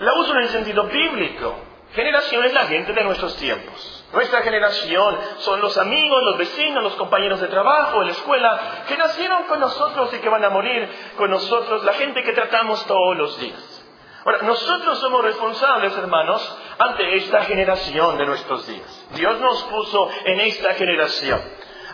La 0.00 0.14
uso 0.14 0.32
en 0.32 0.44
el 0.44 0.48
sentido 0.48 0.84
bíblico. 0.84 1.54
Generación 1.92 2.42
es 2.46 2.54
la 2.54 2.64
gente 2.64 2.94
de 2.94 3.04
nuestros 3.04 3.36
tiempos. 3.36 4.06
Nuestra 4.14 4.40
generación 4.40 5.18
son 5.40 5.60
los 5.60 5.76
amigos, 5.76 6.22
los 6.24 6.38
vecinos, 6.38 6.82
los 6.82 6.94
compañeros 6.94 7.38
de 7.38 7.48
trabajo, 7.48 8.00
de 8.00 8.06
la 8.06 8.12
escuela, 8.12 8.84
que 8.88 8.96
nacieron 8.96 9.42
con 9.44 9.60
nosotros 9.60 10.10
y 10.14 10.18
que 10.20 10.28
van 10.30 10.42
a 10.42 10.48
morir 10.48 10.88
con 11.18 11.30
nosotros, 11.30 11.84
la 11.84 11.92
gente 11.92 12.22
que 12.22 12.32
tratamos 12.32 12.86
todos 12.86 13.14
los 13.18 13.38
días. 13.40 13.86
Ahora, 14.24 14.38
nosotros 14.40 14.98
somos 15.00 15.22
responsables, 15.22 15.94
hermanos, 15.98 16.58
ante 16.78 17.16
esta 17.16 17.42
generación 17.42 18.16
de 18.16 18.24
nuestros 18.24 18.66
días. 18.66 19.06
Dios 19.16 19.38
nos 19.38 19.64
puso 19.64 20.08
en 20.24 20.40
esta 20.40 20.72
generación. 20.76 21.42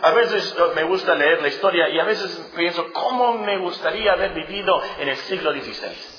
A 0.01 0.11
veces 0.11 0.55
me 0.77 0.85
gusta 0.85 1.13
leer 1.13 1.41
la 1.41 1.49
historia 1.49 1.89
y 1.89 1.99
a 1.99 2.05
veces 2.05 2.53
pienso, 2.55 2.85
¿cómo 2.93 3.33
me 3.33 3.57
gustaría 3.57 4.13
haber 4.13 4.33
vivido 4.33 4.81
en 4.97 5.09
el 5.09 5.17
siglo 5.17 5.51
XVI? 5.51 6.16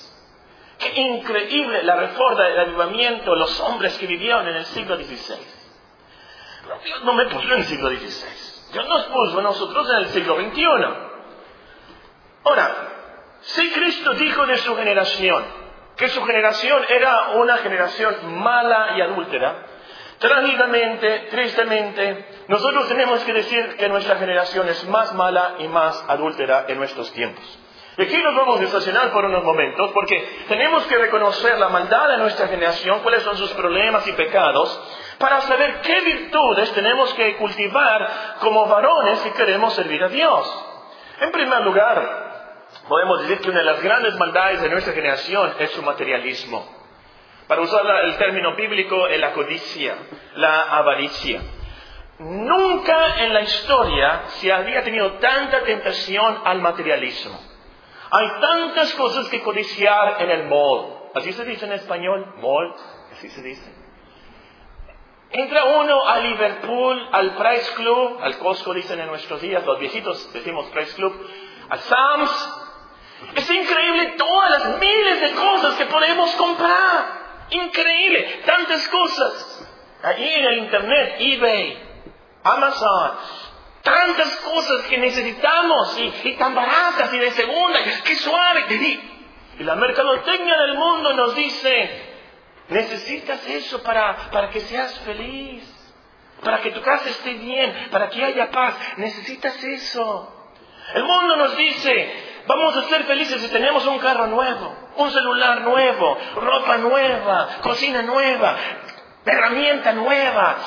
Qué 0.79 1.01
increíble 1.01 1.83
la 1.83 1.95
reforma, 1.95 2.47
el 2.47 2.59
avivamiento, 2.59 3.35
los 3.35 3.59
hombres 3.59 3.97
que 3.97 4.07
vivieron 4.07 4.47
en 4.47 4.55
el 4.55 4.65
siglo 4.65 4.95
XVI. 4.95 5.37
Pero 6.63 6.79
Dios 6.79 7.03
no 7.03 7.13
me 7.13 7.25
puso 7.25 7.47
en 7.47 7.59
el 7.59 7.65
siglo 7.65 7.89
XVI. 7.89 8.71
Dios 8.71 8.87
nos 8.87 9.05
puso 9.07 9.39
a 9.39 9.43
nosotros 9.43 9.89
en 9.89 9.97
el 9.97 10.05
siglo 10.07 10.35
XXI. 10.35 10.63
Ahora, 12.45 12.75
si 13.41 13.71
Cristo 13.71 14.13
dijo 14.13 14.45
de 14.45 14.57
su 14.57 14.75
generación 14.75 15.43
que 15.97 16.07
su 16.07 16.23
generación 16.23 16.85
era 16.87 17.31
una 17.31 17.57
generación 17.57 18.39
mala 18.41 18.97
y 18.97 19.01
adúltera, 19.01 19.65
Trágicamente, 20.19 21.27
tristemente, 21.31 22.25
nosotros 22.49 22.89
tenemos 22.89 23.21
que 23.21 23.31
decir 23.31 23.77
que 23.77 23.87
nuestra 23.87 24.17
generación 24.17 24.67
es 24.67 24.85
más 24.89 25.13
mala 25.13 25.55
y 25.59 25.67
más 25.69 26.03
adúltera 26.09 26.65
en 26.67 26.77
nuestros 26.77 27.11
tiempos. 27.13 27.59
Y 27.99 28.01
aquí 28.01 28.17
nos 28.17 28.33
vamos 28.33 28.61
a 28.61 28.63
estacionar 28.63 29.11
por 29.11 29.25
unos 29.25 29.43
momentos 29.43 29.91
porque 29.91 30.45
tenemos 30.47 30.85
que 30.85 30.97
reconocer 30.97 31.59
la 31.59 31.67
maldad 31.67 32.07
de 32.07 32.17
nuestra 32.19 32.47
generación, 32.47 33.01
cuáles 33.01 33.23
son 33.23 33.35
sus 33.35 33.51
problemas 33.51 34.07
y 34.07 34.13
pecados, 34.13 34.81
para 35.17 35.41
saber 35.41 35.81
qué 35.81 35.99
virtudes 35.99 36.71
tenemos 36.71 37.13
que 37.15 37.35
cultivar 37.35 38.37
como 38.39 38.67
varones 38.67 39.19
si 39.19 39.31
queremos 39.31 39.73
servir 39.73 40.01
a 40.01 40.07
Dios. 40.07 40.65
En 41.19 41.33
primer 41.33 41.59
lugar, 41.59 42.67
podemos 42.87 43.19
decir 43.23 43.41
que 43.41 43.49
una 43.49 43.59
de 43.59 43.65
las 43.65 43.81
grandes 43.83 44.15
maldades 44.15 44.61
de 44.61 44.69
nuestra 44.69 44.93
generación 44.93 45.55
es 45.59 45.69
su 45.71 45.83
materialismo. 45.83 46.65
Para 47.49 47.59
usar 47.59 47.85
el 48.05 48.15
término 48.15 48.55
bíblico, 48.55 49.07
es 49.07 49.19
la 49.19 49.33
codicia, 49.33 49.95
la 50.35 50.77
avaricia. 50.77 51.41
Nunca 52.19 53.25
en 53.25 53.33
la 53.33 53.41
historia 53.41 54.21
se 54.39 54.53
había 54.53 54.85
tenido 54.85 55.15
tanta 55.15 55.63
tentación 55.63 56.43
al 56.45 56.61
materialismo. 56.61 57.48
Hay 58.11 58.27
tantas 58.41 58.93
cosas 58.95 59.27
que 59.29 59.41
codiciar 59.41 60.21
en 60.21 60.31
el 60.31 60.47
mall. 60.47 61.09
¿Así 61.13 61.31
se 61.33 61.45
dice 61.45 61.65
en 61.65 61.73
español? 61.73 62.33
Mall. 62.37 62.75
Así 63.11 63.29
se 63.29 63.41
dice. 63.41 63.79
Entra 65.31 65.63
uno 65.65 66.07
a 66.07 66.17
Liverpool, 66.19 67.07
al 67.11 67.35
Price 67.35 67.73
Club, 67.75 68.17
al 68.21 68.39
Costco 68.39 68.73
dicen 68.73 68.99
en 68.99 69.07
nuestros 69.07 69.41
días, 69.41 69.63
los 69.63 69.79
viejitos 69.79 70.33
decimos 70.33 70.65
Price 70.67 70.95
Club, 70.95 71.13
a 71.69 71.77
Sam's. 71.77 72.49
Es 73.35 73.49
increíble 73.49 74.15
todas 74.17 74.51
las 74.51 74.79
miles 74.79 75.21
de 75.21 75.31
cosas 75.33 75.75
que 75.75 75.85
podemos 75.85 76.31
comprar. 76.31 77.19
Increíble, 77.51 78.41
tantas 78.45 78.87
cosas. 78.87 79.69
Allí 80.01 80.33
en 80.33 80.45
el 80.45 80.57
Internet, 80.59 81.15
eBay, 81.19 81.77
Amazon, 82.43 83.11
tantas 83.81 84.35
cosas 84.37 84.87
que 84.87 84.97
necesitamos 84.97 85.99
y, 86.23 86.33
tan 86.33 86.53
baratas 86.53 87.13
y 87.13 87.19
de 87.19 87.31
segunda, 87.31 87.79
qué 88.03 88.15
suave. 88.15 88.65
Y, 88.69 89.61
y 89.61 89.63
la 89.63 89.75
mercadotecnia 89.75 90.57
del 90.57 90.73
mundo 90.75 91.13
nos 91.13 91.35
dice, 91.35 92.09
Necesitas 92.69 93.45
eso 93.47 93.81
para, 93.81 94.29
para 94.29 94.49
que 94.51 94.59
seas 94.61 94.99
feliz, 94.99 95.63
para 96.43 96.61
que 96.61 96.71
tu 96.71 96.81
casa 96.81 97.09
esté 97.09 97.33
bien, 97.33 97.89
para 97.91 98.09
que 98.09 98.23
haya 98.23 98.51
paz. 98.51 98.75
Necesitas 98.97 99.61
eso. 99.63 100.53
El 100.93 101.03
mundo 101.03 101.35
nos 101.35 101.57
dice, 101.57 102.43
vamos 102.45 102.77
a 102.77 102.83
ser 102.83 103.03
felices 103.05 103.41
si 103.41 103.47
tenemos 103.49 103.85
un 103.87 103.97
carro 103.97 104.27
nuevo, 104.27 104.75
un 104.97 105.11
celular 105.11 105.61
nuevo, 105.61 106.17
ropa 106.35 106.77
nueva, 106.77 107.57
cocina 107.61 108.03
nueva, 108.03 108.55
herramienta 109.25 109.93
nueva. 109.93 110.57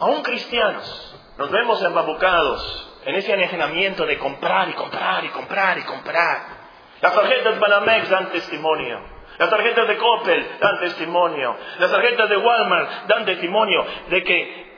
Aún 0.00 0.22
cristianos 0.22 1.14
nos 1.36 1.50
vemos 1.50 1.82
embabucados 1.82 3.00
en 3.04 3.14
ese 3.14 3.32
enajenamiento 3.32 4.06
de 4.06 4.18
comprar 4.18 4.68
y 4.68 4.72
comprar 4.72 5.24
y 5.24 5.28
comprar 5.28 5.78
y 5.78 5.82
comprar. 5.82 6.60
Las 7.00 7.14
tarjetas 7.14 7.58
Banamex 7.58 8.08
dan 8.08 8.30
testimonio. 8.30 9.00
Las 9.38 9.50
tarjetas 9.50 9.88
de 9.88 9.96
Coppel 9.96 10.58
dan 10.60 10.80
testimonio. 10.80 11.56
Las 11.78 11.90
tarjetas 11.90 12.28
de 12.28 12.36
Walmart 12.36 13.06
dan 13.08 13.24
testimonio 13.24 13.86
de 14.08 14.22
que 14.22 14.70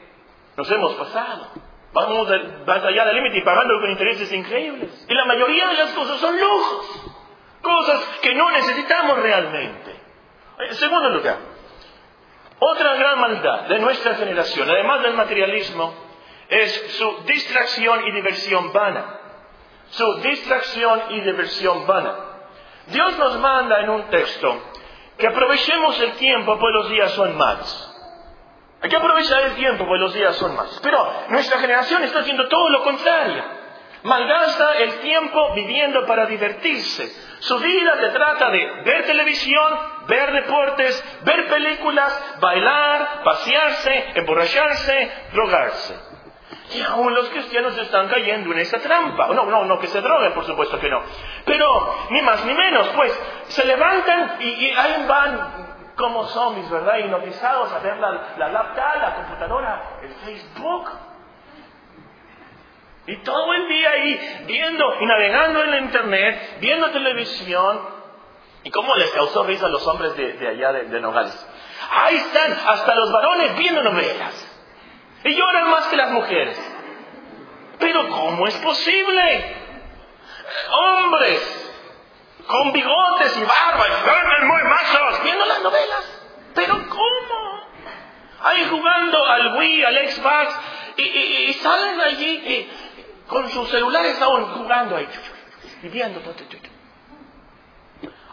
nos 0.57 0.71
hemos 0.71 0.95
pasado. 0.95 1.49
Vamos 1.93 2.29
más 2.67 2.85
allá 2.85 3.05
del 3.05 3.17
límite 3.17 3.39
y 3.39 3.43
pagando 3.43 3.81
con 3.81 3.91
intereses 3.91 4.33
increíbles. 4.33 5.07
Y 5.09 5.15
la 5.15 5.25
mayoría 5.25 5.69
de 5.69 5.75
las 5.75 5.91
cosas 5.91 6.19
son 6.19 6.39
lujos. 6.39 7.13
Cosas 7.61 8.01
que 8.23 8.35
no 8.35 8.51
necesitamos 8.51 9.19
realmente. 9.19 10.01
En 10.59 10.75
segundo 10.75 11.11
lugar, 11.11 11.37
otra 12.71 12.95
gran 12.95 13.19
maldad 13.19 13.61
de 13.69 13.79
nuestra 13.79 14.15
generación, 14.15 14.71
además 14.71 15.03
del 15.03 15.15
materialismo, 15.15 15.95
es 16.49 16.97
su 16.99 17.25
distracción 17.25 18.07
y 18.07 18.13
diversión 18.13 18.73
vana 18.73 19.23
su 19.93 20.15
distracción 20.23 21.03
y 21.11 21.21
diversión 21.21 21.87
vana. 21.87 22.17
Dios 22.87 23.19
nos 23.19 23.39
manda 23.39 23.81
en 23.81 23.91
un 23.91 24.11
texto 24.11 24.63
que 25.19 25.27
aprovechemos 25.27 26.01
el 26.01 26.13
tiempo, 26.13 26.59
pues 26.59 26.75
los 26.75 26.89
días 26.91 27.13
son 27.13 27.37
malos. 27.37 27.89
Hay 28.81 28.91
que 28.91 28.97
aprovechar 28.97 29.43
el 29.45 29.55
tiempo, 29.55 29.87
pues 29.87 30.01
los 30.01 30.15
días 30.15 30.35
son 30.37 30.57
malos. 30.57 30.81
Pero 30.83 31.13
nuestra 31.29 31.59
generación 31.59 32.03
está 32.05 32.21
haciendo 32.21 32.49
todo 32.49 32.71
lo 32.71 32.83
contrario. 32.83 33.45
Malgasta 34.03 34.79
el 34.79 35.01
tiempo 35.01 35.55
viviendo 35.55 36.05
para 36.07 36.27
divertirse. 36.27 37.07
Su 37.41 37.59
vida 37.59 37.97
se 38.01 38.09
trata 38.09 38.51
de 38.51 38.83
ver 38.85 39.05
televisión, 39.05 39.79
ver 40.09 40.33
deportes, 40.33 41.21
ver 41.23 41.49
películas, 41.49 42.37
bailar, 42.41 43.23
pasearse, 43.23 44.13
emborracharse, 44.15 45.13
drogarse. 45.33 46.13
Y 46.75 46.81
aún 46.83 47.15
los 47.15 47.29
cristianos 47.29 47.77
están 47.79 48.09
cayendo 48.09 48.53
en 48.53 48.61
esa 48.61 48.79
trampa. 48.79 49.29
No, 49.29 49.47
no, 49.47 49.65
no 49.65 49.79
que 49.79 49.87
se 49.87 50.01
droguen, 50.01 50.33
por 50.33 50.45
supuesto 50.45 50.81
que 50.81 50.89
no. 50.89 51.03
Pero 51.45 51.95
ni 52.11 52.23
más 52.23 52.45
ni 52.45 52.55
menos, 52.55 52.89
pues 52.97 53.13
se 53.49 53.65
levantan 53.65 54.37
y, 54.41 54.71
ahí 54.71 55.05
van 55.07 55.93
como 55.97 56.25
zombies, 56.25 56.69
¿verdad? 56.71 56.99
Hipnotizados 56.99 57.73
a 57.73 57.79
ver 57.79 57.99
la, 57.99 58.35
la 58.39 58.49
laptop, 58.49 59.01
la 59.01 59.15
computadora, 59.15 59.99
el 60.03 60.13
Facebook. 60.15 61.12
Y 63.07 63.17
todo 63.23 63.53
el 63.55 63.69
día 63.69 63.91
ahí 63.91 64.45
viendo 64.47 64.97
y 65.01 65.07
navegando 65.07 65.63
en 65.65 65.71
la 65.71 65.79
internet, 65.79 66.59
viendo 66.61 66.91
televisión. 66.91 68.03
¿Y 68.65 68.71
cómo 68.71 68.95
les 68.95 69.11
causó 69.11 69.43
risa 69.45 69.67
a 69.67 69.71
los 69.71 69.85
hombres 69.89 70.17
de, 70.17 70.49
allá 70.49 70.73
de, 70.73 70.85
de 70.85 71.01
Nogales? 71.01 71.47
Ahí 71.91 72.17
están, 72.17 72.53
hasta 72.53 72.95
los 72.95 73.11
varones 73.11 73.57
viendo 73.57 73.83
novelas. 73.83 74.49
Y 75.25 75.35
lloran 75.35 75.71
más 75.71 75.87
que 75.87 75.97
las 75.97 76.11
mujeres. 76.13 76.73
Pero 77.79 78.09
¿cómo 78.09 78.47
es 78.47 78.57
posible? 78.59 79.57
Hombres 80.71 81.63
con 82.47 82.73
bigotes 82.73 83.37
y 83.37 83.45
barba 83.45 83.87
y 83.89 84.45
muy 84.45 84.63
machos 84.65 85.23
viendo 85.25 85.45
las 85.47 85.63
novelas. 85.63 86.21
Pero 86.55 86.89
¿cómo? 86.89 87.63
Ahí 88.43 88.67
jugando 88.69 89.25
al 89.25 89.57
Wii, 89.57 89.85
al 89.85 90.09
Xbox 90.09 90.55
y, 90.97 91.53
salen 91.55 92.01
allí 92.01 92.69
con 93.29 93.49
sus 93.51 93.69
celulares 93.71 94.21
aún 94.21 94.45
jugando 94.45 94.97
ahí 94.97 95.09
y 95.83 95.89
viendo 95.89 96.21
todo. 96.21 96.35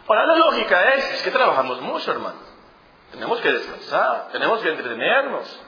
Ahora 0.08 0.26
la 0.26 0.36
lógica 0.36 0.94
es, 0.94 1.12
es 1.12 1.22
que 1.22 1.30
trabajamos 1.30 1.80
mucho, 1.80 2.10
hermano. 2.10 2.38
Tenemos 3.12 3.40
que 3.40 3.52
descansar, 3.52 4.28
tenemos 4.32 4.60
que 4.60 4.70
entretenernos. 4.70 5.62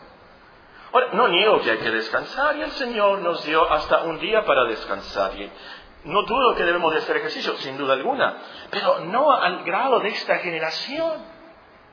Ahora, 0.92 1.08
no 1.12 1.28
niego 1.28 1.60
que 1.60 1.70
hay 1.70 1.78
que 1.78 1.90
descansar 1.90 2.56
y 2.56 2.62
el 2.62 2.70
Señor 2.72 3.20
nos 3.20 3.44
dio 3.44 3.70
hasta 3.70 4.02
un 4.02 4.18
día 4.18 4.44
para 4.44 4.64
descansar. 4.64 5.34
Y 5.40 5.50
no 6.04 6.22
dudo 6.22 6.54
que 6.54 6.64
debemos 6.64 6.92
de 6.92 6.98
hacer 6.98 7.16
ejercicio, 7.16 7.56
sin 7.58 7.78
duda 7.78 7.94
alguna, 7.94 8.36
pero 8.70 9.00
no 9.00 9.32
al 9.32 9.64
grado 9.64 10.00
de 10.00 10.08
esta 10.10 10.36
generación. 10.38 11.24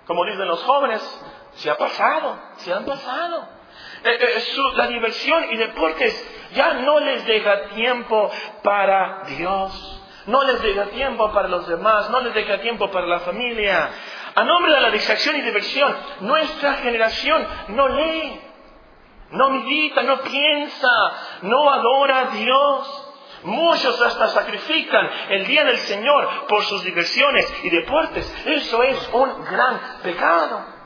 Como 0.05 0.25
dicen 0.25 0.47
los 0.47 0.63
jóvenes, 0.63 1.21
se 1.53 1.69
ha 1.69 1.77
pasado, 1.77 2.39
se 2.57 2.73
han 2.73 2.85
pasado. 2.85 3.59
Eh, 4.03 4.17
eh, 4.19 4.43
la 4.75 4.87
diversión 4.87 5.45
y 5.51 5.57
deportes 5.57 6.49
ya 6.53 6.73
no 6.75 6.99
les 6.99 7.25
deja 7.25 7.69
tiempo 7.69 8.31
para 8.63 9.23
Dios. 9.25 9.95
No 10.27 10.43
les 10.43 10.61
deja 10.61 10.85
tiempo 10.85 11.31
para 11.31 11.47
los 11.47 11.67
demás, 11.67 12.09
no 12.11 12.21
les 12.21 12.33
deja 12.33 12.59
tiempo 12.59 12.91
para 12.91 13.07
la 13.07 13.19
familia. 13.19 13.89
A 14.35 14.43
nombre 14.43 14.73
de 14.73 14.81
la 14.81 14.91
distracción 14.91 15.35
y 15.37 15.41
diversión, 15.41 15.95
nuestra 16.19 16.75
generación 16.75 17.47
no 17.69 17.87
lee, 17.89 18.39
no 19.31 19.49
medita, 19.49 20.03
no 20.03 20.21
piensa, 20.21 20.89
no 21.41 21.69
adora 21.69 22.19
a 22.19 22.25
Dios. 22.25 23.05
Muchos 23.43 24.01
hasta 24.01 24.27
sacrifican 24.27 25.09
el 25.29 25.47
día 25.47 25.63
del 25.63 25.77
Señor 25.77 26.45
por 26.47 26.63
sus 26.63 26.83
diversiones 26.83 27.51
y 27.63 27.69
deportes. 27.69 28.31
Eso 28.45 28.83
es 28.83 29.09
un 29.13 29.45
gran 29.45 29.79
pecado. 30.03 30.78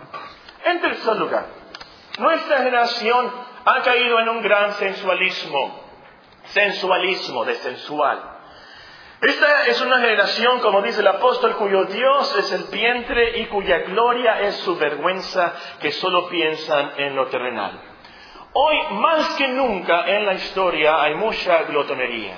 En 0.65 0.81
tercer 0.81 1.17
lugar, 1.17 1.45
nuestra 2.19 2.57
generación 2.57 3.31
ha 3.65 3.81
caído 3.81 4.19
en 4.19 4.29
un 4.29 4.41
gran 4.41 4.73
sensualismo. 4.73 5.81
Sensualismo 6.45 7.45
de 7.45 7.55
sensual. 7.55 8.33
Esta 9.21 9.67
es 9.67 9.79
una 9.79 9.99
generación, 9.99 10.59
como 10.59 10.81
dice 10.81 10.99
el 10.99 11.07
apóstol, 11.07 11.55
cuyo 11.55 11.85
Dios 11.85 12.35
es 12.37 12.51
el 12.51 12.63
vientre 12.65 13.39
y 13.39 13.45
cuya 13.45 13.79
gloria 13.79 14.41
es 14.41 14.55
su 14.57 14.75
vergüenza, 14.75 15.53
que 15.79 15.91
solo 15.93 16.27
piensan 16.27 16.91
en 16.97 17.15
lo 17.15 17.27
terrenal. 17.27 17.79
Hoy 18.51 18.77
más 18.91 19.29
que 19.35 19.47
nunca 19.47 20.05
en 20.07 20.25
la 20.25 20.33
historia 20.33 21.01
hay 21.01 21.15
mucha 21.15 21.63
glotonería. 21.63 22.35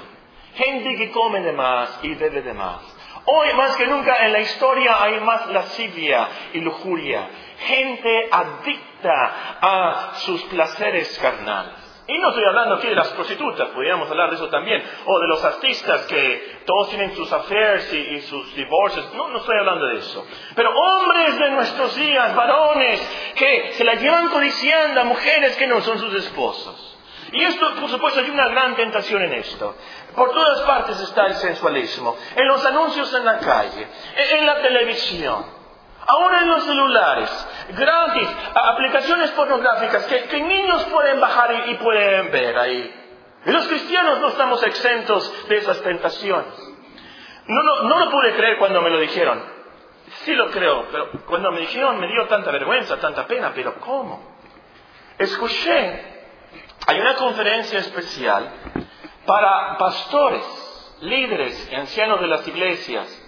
Gente 0.54 0.96
que 0.96 1.12
come 1.12 1.42
de 1.42 1.54
más 1.54 2.00
y 2.04 2.14
bebe 2.14 2.42
de 2.44 2.54
más. 2.54 2.82
Hoy 3.26 3.54
más 3.56 3.76
que 3.76 3.88
nunca 3.88 4.24
en 4.24 4.34
la 4.34 4.40
historia 4.40 5.02
hay 5.02 5.20
más 5.22 5.48
lascivia 5.48 6.28
y 6.54 6.60
lujuria. 6.60 7.28
Gente 7.58 8.30
adicta 8.32 9.58
a 9.62 10.12
sus 10.16 10.44
placeres 10.44 11.18
carnales. 11.20 11.86
Y 12.08 12.20
no 12.20 12.30
estoy 12.30 12.44
hablando 12.44 12.76
aquí 12.76 12.88
de 12.88 12.96
las 12.96 13.08
prostitutas, 13.10 13.70
podríamos 13.70 14.10
hablar 14.12 14.30
de 14.30 14.36
eso 14.36 14.48
también, 14.50 14.84
o 15.06 15.20
de 15.20 15.28
los 15.28 15.44
artistas 15.44 16.02
que 16.02 16.62
todos 16.64 16.90
tienen 16.90 17.16
sus 17.16 17.32
affairs 17.32 17.92
y, 17.92 18.22
sus 18.22 18.56
divorcios, 18.56 19.12
no, 19.16 19.30
no 19.30 19.40
estoy 19.40 19.58
hablando 19.58 19.88
de 19.88 19.98
eso. 19.98 20.24
Pero 20.56 20.70
hombres 20.70 21.40
de 21.40 21.50
nuestros 21.50 21.96
días, 21.96 22.36
varones, 22.36 23.34
que 23.36 23.74
se 23.74 23.84
la 23.84 23.96
llevan 23.96 24.30
codiciando 24.30 25.02
a 25.02 25.06
mujeres 25.06 25.56
que 25.56 25.66
no 25.66 25.82
son 25.82 25.98
sus 25.98 26.14
esposos. 26.14 26.96
Y 27.32 27.44
esto, 27.44 27.74
por 27.82 27.90
supuesto, 27.90 28.20
hay 28.20 28.30
una 28.30 28.50
gran 28.50 28.76
tentación 28.76 29.24
en 29.24 29.34
esto. 29.34 29.76
Por 30.16 30.32
todas 30.32 30.62
partes 30.62 31.00
está 31.02 31.26
el 31.26 31.34
sensualismo. 31.36 32.16
En 32.36 32.48
los 32.48 32.64
anuncios 32.66 33.12
en 33.16 33.26
la 33.26 33.40
calle, 33.40 33.88
en 34.32 34.46
la 34.46 34.62
televisión, 34.62 35.44
ahora 36.08 36.42
en 36.42 36.50
los 36.50 36.64
celulares, 36.64 37.48
gratis, 37.70 38.30
aplicaciones 38.54 39.32
pornográficas 39.32 40.06
que, 40.06 40.42
niños 40.42 40.84
pueden 40.86 41.20
bajar 41.20 41.70
y, 41.70 41.76
pueden 41.76 42.32
ver 42.32 42.58
ahí. 42.58 43.02
Y 43.46 43.52
los 43.52 43.68
cristianos 43.68 44.20
no 44.20 44.30
estamos 44.30 44.64
exentos 44.64 45.48
de 45.48 45.58
esas 45.58 45.82
tentaciones. 45.82 46.54
No, 47.48 47.62
no, 47.62 47.84
no 47.84 48.00
lo 48.06 48.12
pude 48.12 48.36
creer 48.36 48.58
cuando 48.58 48.82
me 48.82 48.90
lo 48.90 49.00
dijeron. 49.00 49.44
Sí 50.24 50.34
lo 50.34 50.50
creo, 50.50 50.86
pero 50.92 51.12
cuando 51.28 51.52
me 51.52 51.62
dijeron 51.62 52.00
me 52.00 52.08
dio 52.08 52.28
tanta 52.28 52.52
vergüenza, 52.52 52.98
tanta 52.98 53.26
pena, 53.28 53.52
pero 53.54 53.76
¿cómo? 53.80 54.36
Escuché, 55.18 56.16
hay 56.88 57.00
una 57.00 57.16
conferencia 57.16 57.80
especial 57.80 58.52
para 59.26 59.78
pastores, 59.78 60.98
líderes 61.02 61.72
ancianos 61.74 62.22
de 62.22 62.28
las 62.28 62.48
iglesias 62.48 63.24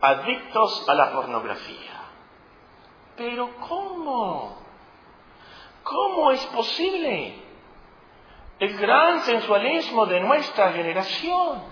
adictos 0.00 0.88
a 0.88 0.94
la 0.94 1.12
pornografía. 1.12 1.93
Pero 3.16 3.50
¿cómo? 3.68 4.58
¿Cómo 5.82 6.30
es 6.32 6.44
posible? 6.46 7.42
El 8.58 8.76
gran 8.78 9.20
sensualismo 9.22 10.06
de 10.06 10.20
nuestra 10.20 10.72
generación 10.72 11.62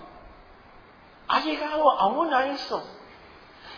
ha 1.29 1.41
llegado 1.41 1.91
aún 1.99 2.33
a 2.35 2.47
eso. 2.47 2.83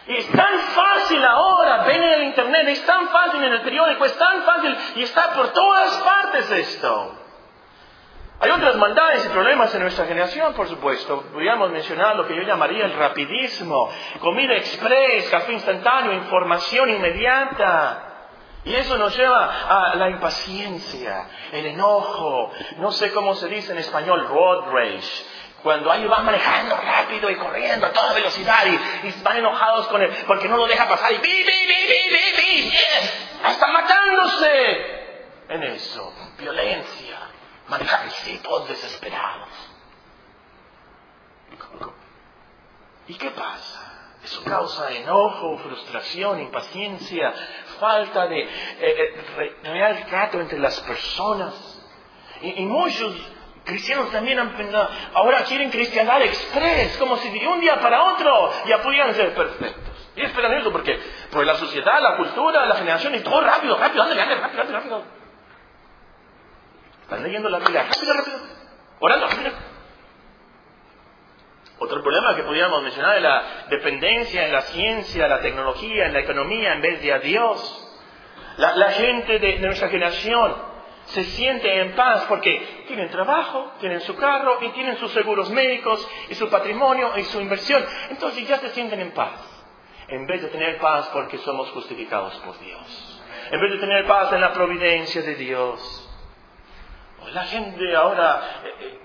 Es 0.06 0.30
tan 0.30 0.58
fácil 0.58 1.24
ahora, 1.24 1.84
ven 1.84 2.02
en 2.02 2.10
el 2.10 2.22
internet, 2.24 2.68
es 2.68 2.84
tan 2.84 3.08
fácil 3.08 3.42
en 3.42 3.52
el 3.52 3.62
periódico, 3.62 4.04
es 4.04 4.18
tan 4.18 4.42
fácil 4.42 4.76
y 4.96 5.02
está 5.02 5.32
por 5.32 5.52
todas 5.52 5.96
partes 5.98 6.50
esto. 6.50 7.23
Hay 8.40 8.50
otras 8.50 8.76
maldades 8.76 9.24
y 9.24 9.28
problemas 9.28 9.72
en 9.74 9.82
nuestra 9.82 10.06
generación, 10.06 10.54
por 10.54 10.68
supuesto. 10.68 11.22
Podríamos 11.32 11.70
mencionar 11.70 12.16
lo 12.16 12.26
que 12.26 12.36
yo 12.36 12.42
llamaría 12.42 12.84
el 12.84 12.92
rapidismo, 12.94 13.88
comida 14.20 14.54
express, 14.54 15.30
café 15.30 15.52
instantáneo, 15.52 16.12
información 16.12 16.90
inmediata. 16.90 18.10
Y 18.64 18.74
eso 18.74 18.98
nos 18.98 19.16
lleva 19.16 19.90
a 19.90 19.94
la 19.94 20.08
impaciencia, 20.08 21.26
el 21.52 21.66
enojo, 21.66 22.50
no 22.78 22.90
sé 22.92 23.12
cómo 23.12 23.34
se 23.34 23.46
dice 23.48 23.72
en 23.72 23.78
español, 23.78 24.26
road 24.26 24.72
rage. 24.72 25.24
Cuando 25.62 25.92
alguien 25.92 26.10
va 26.10 26.20
manejando 26.20 26.76
rápido 26.76 27.30
y 27.30 27.36
corriendo 27.36 27.86
a 27.86 27.92
toda 27.92 28.14
velocidad 28.14 28.64
y, 28.66 29.22
van 29.22 29.36
enojados 29.36 29.86
con 29.88 30.02
él 30.02 30.10
porque 30.26 30.48
no 30.48 30.56
lo 30.56 30.66
deja 30.66 30.88
pasar 30.88 31.12
y 31.12 31.18
¡bi, 31.18 31.44
bi, 31.44 32.72
hasta 33.42 33.66
matándose 33.68 34.76
en 35.48 35.62
eso, 35.62 36.12
violencia 36.38 37.18
manejar 37.68 38.08
todos 38.42 38.68
desesperados. 38.68 39.48
¿Y 43.06 43.14
qué 43.14 43.30
pasa? 43.30 43.84
Eso 44.24 44.42
causa 44.44 44.90
enojo, 44.90 45.58
frustración, 45.58 46.40
impaciencia, 46.40 47.32
falta 47.78 48.26
de 48.26 48.40
eh, 48.40 48.48
eh, 48.80 49.56
real 49.62 50.06
trato 50.06 50.40
entre 50.40 50.58
las 50.58 50.80
personas. 50.80 51.82
Y, 52.40 52.64
muchos 52.64 53.14
cristianos 53.64 54.10
también 54.10 54.38
han 54.38 54.56
pensado, 54.56 54.88
ahora 55.12 55.44
quieren 55.44 55.70
cristiandad 55.70 56.22
express, 56.22 56.96
como 56.96 57.16
si 57.18 57.28
de 57.30 57.46
un 57.46 57.60
día 57.60 57.78
para 57.80 58.14
otro 58.14 58.50
ya 58.66 58.82
pudieran 58.82 59.14
ser 59.14 59.34
perfectos. 59.34 60.10
Y 60.16 60.22
esperan 60.22 60.54
eso 60.54 60.72
porque, 60.72 60.98
por 61.30 61.44
la 61.44 61.56
sociedad, 61.56 62.00
la 62.00 62.16
cultura, 62.16 62.64
la 62.66 62.76
generación, 62.76 63.14
y 63.14 63.20
todo 63.20 63.40
rápido, 63.42 63.76
rápido, 63.76 64.04
rápido, 64.04 64.40
rápido, 64.40 64.72
rápido. 64.72 65.23
Están 67.14 67.28
leyendo 67.28 67.48
la 67.48 67.60
Biblia 67.60 67.84
rápido, 67.84 68.12
rápido. 68.12 68.38
Orando, 68.98 69.28
rápido. 69.28 69.52
Otro 71.78 72.02
problema 72.02 72.34
que 72.34 72.42
podríamos 72.42 72.82
mencionar 72.82 73.16
es 73.16 73.22
la 73.22 73.42
dependencia 73.70 74.46
en 74.46 74.52
la 74.52 74.62
ciencia, 74.62 75.28
la 75.28 75.40
tecnología, 75.40 76.06
en 76.06 76.12
la 76.12 76.20
economía 76.20 76.72
en 76.72 76.80
vez 76.80 77.00
de 77.02 77.12
a 77.12 77.20
Dios. 77.20 77.80
La, 78.56 78.90
gente 78.90 79.38
de, 79.38 79.60
nuestra 79.60 79.90
generación 79.90 80.56
se 81.06 81.22
siente 81.22 81.82
en 81.82 81.94
paz 81.94 82.24
porque 82.28 82.84
tienen 82.88 83.08
trabajo, 83.10 83.74
tienen 83.78 84.00
su 84.00 84.16
carro 84.16 84.58
y 84.62 84.70
tienen 84.70 84.96
sus 84.96 85.12
seguros 85.12 85.50
médicos 85.50 86.08
y 86.30 86.34
su 86.34 86.50
patrimonio 86.50 87.16
y 87.16 87.22
su 87.24 87.40
inversión. 87.40 87.84
Entonces 88.10 88.48
ya 88.48 88.58
se 88.58 88.70
sienten 88.70 88.98
en 88.98 89.12
paz. 89.12 89.38
En 90.08 90.26
vez 90.26 90.42
de 90.42 90.48
tener 90.48 90.78
paz 90.78 91.08
porque 91.12 91.38
somos 91.38 91.70
justificados 91.70 92.34
por 92.38 92.58
Dios. 92.58 93.22
En 93.52 93.60
vez 93.60 93.70
de 93.70 93.78
tener 93.78 94.04
paz 94.04 94.32
en 94.32 94.40
la 94.40 94.52
providencia 94.52 95.22
de 95.22 95.36
Dios. 95.36 96.03
La 97.34 97.44
gente 97.46 97.96
ahora 97.96 98.62
eh, 98.64 98.74
eh, 98.80 98.98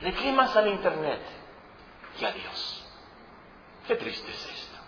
le 0.00 0.14
cree 0.14 0.32
más 0.32 0.56
al 0.56 0.68
Internet 0.68 1.20
que 2.18 2.26
a 2.26 2.32
Dios. 2.32 2.86
Qué 3.86 3.96
triste 3.96 4.30
es 4.30 4.46
esto. 4.46 4.78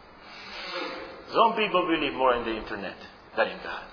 Some 1.33 1.57
people 1.57 1.87
believe 1.87 2.17
more 2.17 2.39
in 2.39 2.45
the 2.45 2.57
Internet 2.57 2.97
than 3.37 3.49
in 3.49 3.59
God. 3.59 3.87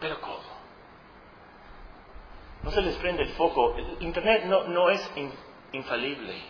Pero 0.00 0.18
¿cómo? 0.22 0.58
No 2.62 2.70
se 2.70 2.80
les 2.80 2.96
prende 2.96 3.22
el 3.22 3.30
foco. 3.34 3.76
Internet 4.00 4.46
no, 4.46 4.64
no 4.64 4.88
es 4.88 5.10
infalible. 5.72 6.42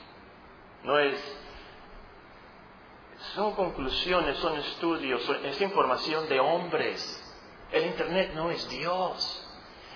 No 0.85 1.01
es... 1.01 1.21
Son 3.35 3.57
conclusiones, 3.57 4.37
son 4.39 4.57
estudios, 4.57 5.29
es 5.43 5.61
información 5.61 6.29
de 6.29 6.39
hombres. 6.39 7.25
El 7.73 7.87
Internet 7.87 8.31
no 8.35 8.51
es 8.51 8.69
Dios. 8.69 9.48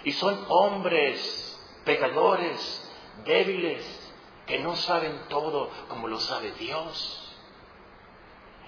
Y 0.04 0.12
son 0.12 0.44
hombres, 0.48 1.80
pecadores, 1.84 2.92
débiles, 3.24 4.12
que 4.46 4.58
no 4.58 4.74
saben 4.76 5.28
todo 5.28 5.70
como 5.88 6.08
lo 6.08 6.18
sabe 6.18 6.52
Dios. 6.52 7.18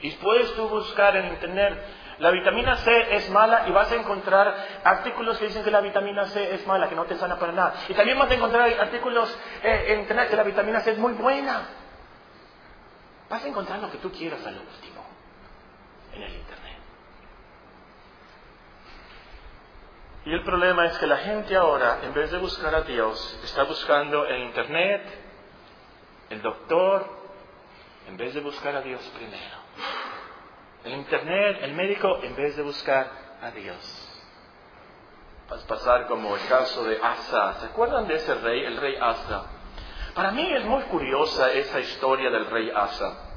Y 0.01 0.11
puedes 0.13 0.55
tú 0.55 0.69
buscar 0.69 1.17
en 1.17 1.29
internet, 1.29 1.83
la 2.19 2.31
vitamina 2.31 2.77
C 2.77 3.17
es 3.17 3.29
mala 3.31 3.69
y 3.69 3.73
vas 3.73 3.91
a 3.91 3.97
encontrar 3.97 4.55
artículos 4.85 5.39
que 5.39 5.47
dicen 5.47 5.65
que 5.65 5.71
la 5.71 5.81
vitamina 5.81 6.27
C 6.27 6.55
es 6.55 6.67
mala, 6.67 6.89
que 6.89 6.95
no 6.95 7.05
te 7.05 7.17
sana 7.17 7.39
para 7.39 7.53
nada. 7.53 7.75
Y 7.89 7.95
también 7.95 8.19
vas 8.19 8.31
a 8.31 8.35
encontrar 8.35 8.69
artículos 8.81 9.37
eh, 9.63 9.87
en 9.89 10.07
que 10.07 10.37
la 10.37 10.43
vitamina 10.43 10.81
C 10.81 10.93
es 10.93 10.99
muy 10.99 11.13
buena. 11.15 11.69
Vas 13.29 13.45
a 13.45 13.49
encontrar 13.49 13.81
lo 13.81 13.91
que 13.91 13.99
tú 13.99 14.13
quieras 14.13 14.45
al 14.47 14.59
último 14.59 15.05
en 16.13 16.23
el 16.23 16.35
internet. 16.35 16.79
Y 20.27 20.33
el 20.33 20.43
problema 20.43 20.87
es 20.87 20.97
que 20.99 21.07
la 21.07 21.19
gente 21.19 21.55
ahora, 21.55 22.01
en 22.03 22.15
vez 22.15 22.31
de 22.31 22.39
buscar 22.39 22.75
a 22.75 22.83
Dios, 22.83 23.41
está 23.45 23.65
buscando 23.65 24.25
el 24.27 24.45
Internet, 24.45 25.03
el 26.31 26.41
doctor, 26.41 27.07
en 28.09 28.17
vez 28.17 28.33
de 28.33 28.41
buscar 28.41 28.75
a 28.75 28.81
Dios 28.81 29.03
primero. 29.15 29.57
El 30.85 30.95
Internet, 30.95 31.59
el 31.61 31.75
médico, 31.75 32.21
en 32.23 32.35
vez 32.37 32.57
de 32.57 32.63
buscar 32.63 33.11
a 33.43 33.51
Dios. 33.51 34.11
Vas 35.51 35.63
a 35.63 35.67
pasar 35.67 36.07
como 36.07 36.35
el 36.35 36.47
caso 36.47 36.85
de 36.85 36.99
Asa. 37.03 37.55
¿Se 37.61 37.67
acuerdan 37.67 38.09
de 38.09 38.15
ese 38.15 38.35
rey, 38.37 38.65
el 38.65 38.79
rey 38.79 38.97
Asa? 38.99 39.45
Para 40.15 40.31
mí 40.31 40.55
es 40.55 40.65
muy 40.65 40.85
curiosa 40.85 41.53
esa 41.53 41.81
historia 41.81 42.31
del 42.31 42.47
rey 42.47 42.71
Asa. 42.75 43.31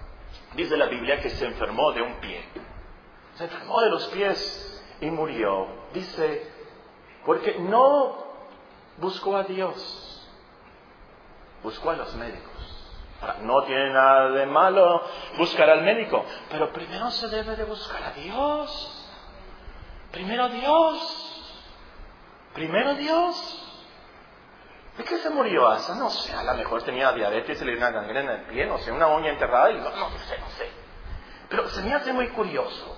Dice 0.54 0.78
la 0.78 0.86
Biblia 0.86 1.20
que 1.20 1.32
se 1.32 1.46
enfermó 1.46 1.92
de 1.92 2.02
un 2.02 2.16
pie. 2.22 2.46
Se 3.36 3.44
enfermó 3.44 3.82
de 3.82 3.90
los 3.90 4.08
pies 4.08 4.86
y 5.02 5.12
murió. 5.12 5.68
Dice 5.94 6.57
porque 7.28 7.60
no 7.60 8.16
buscó 9.00 9.36
a 9.36 9.44
Dios, 9.44 10.26
buscó 11.62 11.90
a 11.90 11.98
los 11.98 12.16
médicos. 12.16 12.54
no 13.42 13.64
tiene 13.64 13.92
nada 13.92 14.30
de 14.30 14.46
malo 14.46 15.04
buscar 15.38 15.70
al 15.70 15.84
médico, 15.84 16.24
pero 16.50 16.72
primero 16.72 17.12
se 17.12 17.28
debe 17.28 17.58
de 17.58 17.66
buscar 17.66 18.02
a 18.02 18.12
Dios. 18.12 19.10
Primero 20.14 20.48
Dios. 20.48 21.54
Primero 22.54 22.96
Dios. 22.96 23.64
¿De 24.98 25.04
qué 25.04 25.18
se 25.18 25.30
murió 25.30 25.68
Asa? 25.68 25.96
No 25.96 26.10
sé, 26.10 26.34
a 26.34 26.44
lo 26.44 26.54
mejor 26.54 26.82
tenía 26.84 27.12
diabetes, 27.12 27.62
le 27.62 27.74
dio 27.74 27.78
una 27.78 27.92
gangrena 27.92 28.36
en 28.36 28.40
el 28.40 28.46
pie, 28.46 28.66
no 28.68 28.78
sé, 28.78 28.90
una 28.94 29.08
uña 29.08 29.32
enterrada 29.32 29.70
y 29.72 29.76
no, 29.76 29.84
no 29.84 30.18
sé, 30.18 30.40
no 30.40 30.50
sé. 30.52 30.72
Pero 31.50 31.68
se 31.68 31.82
me 31.82 31.94
hace 31.94 32.14
muy 32.14 32.30
curioso. 32.30 32.97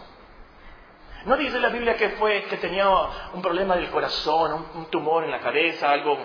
No 1.26 1.36
dice 1.36 1.60
la 1.60 1.70
Biblia 1.70 1.96
que 1.96 2.12
fue 2.12 2.44
que 2.44 2.58
tenía 2.58 2.88
un 3.34 3.42
problema 3.42 3.76
del 3.76 3.90
corazón, 3.90 4.68
un, 4.74 4.86
tumor 4.90 5.26
en 5.26 5.32
la 5.32 5.40
cabeza, 5.40 5.92
algo. 5.92 6.18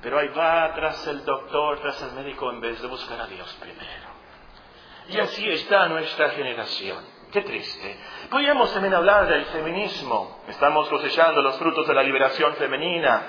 Pero 0.00 0.18
ahí 0.18 0.28
va 0.28 0.72
tras 0.74 1.06
el 1.08 1.24
doctor, 1.24 1.80
tras 1.80 2.00
el 2.02 2.12
médico, 2.12 2.50
en 2.50 2.60
vez 2.60 2.80
de 2.80 2.88
buscar 2.88 3.20
a 3.20 3.26
Dios 3.26 3.52
primero. 3.60 4.08
Y 5.08 5.18
así 5.18 5.48
está 5.50 5.88
nuestra 5.88 6.30
generación. 6.30 7.04
Qué 7.32 7.42
triste. 7.42 7.98
Podríamos 8.30 8.72
también 8.72 8.94
hablar 8.94 9.26
del 9.26 9.44
feminismo. 9.46 10.42
Estamos 10.48 10.88
cosechando 10.88 11.42
los 11.42 11.58
frutos 11.58 11.86
de 11.86 11.94
la 11.94 12.02
liberación 12.02 12.54
femenina. 12.54 13.22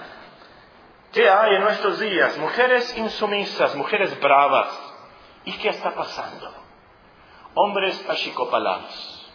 ¿Qué 1.12 1.30
hay 1.30 1.56
en 1.56 1.62
nuestros 1.64 2.00
días? 2.00 2.38
Mujeres 2.38 2.98
insumisas, 2.98 3.76
mujeres 3.76 4.18
bravas. 4.22 4.70
¿Y 5.44 5.58
qué 5.58 5.70
está 5.70 5.94
pasando? 5.94 6.69
Hombres 7.62 8.10
achicopalados, 8.10 9.32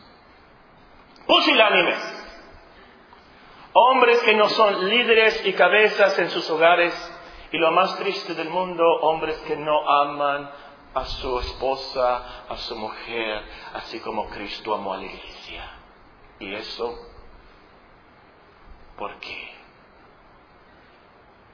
pusilánimes, 1.26 2.02
hombres 3.74 4.22
que 4.22 4.34
no 4.34 4.48
son 4.48 4.88
líderes 4.88 5.44
y 5.44 5.52
cabezas 5.52 6.18
en 6.18 6.30
sus 6.30 6.48
hogares, 6.48 6.94
y 7.52 7.58
lo 7.58 7.70
más 7.72 7.98
triste 7.98 8.32
del 8.34 8.48
mundo, 8.48 8.82
hombres 9.02 9.36
que 9.46 9.56
no 9.56 9.76
aman 9.90 10.50
a 10.94 11.04
su 11.04 11.38
esposa, 11.38 12.46
a 12.48 12.56
su 12.56 12.74
mujer, 12.76 13.44
así 13.74 14.00
como 14.00 14.30
Cristo 14.30 14.72
amó 14.74 14.94
a 14.94 14.96
la 14.96 15.04
iglesia. 15.04 15.70
¿Y 16.38 16.54
eso 16.54 16.96
por 18.96 19.18
qué? 19.18 19.52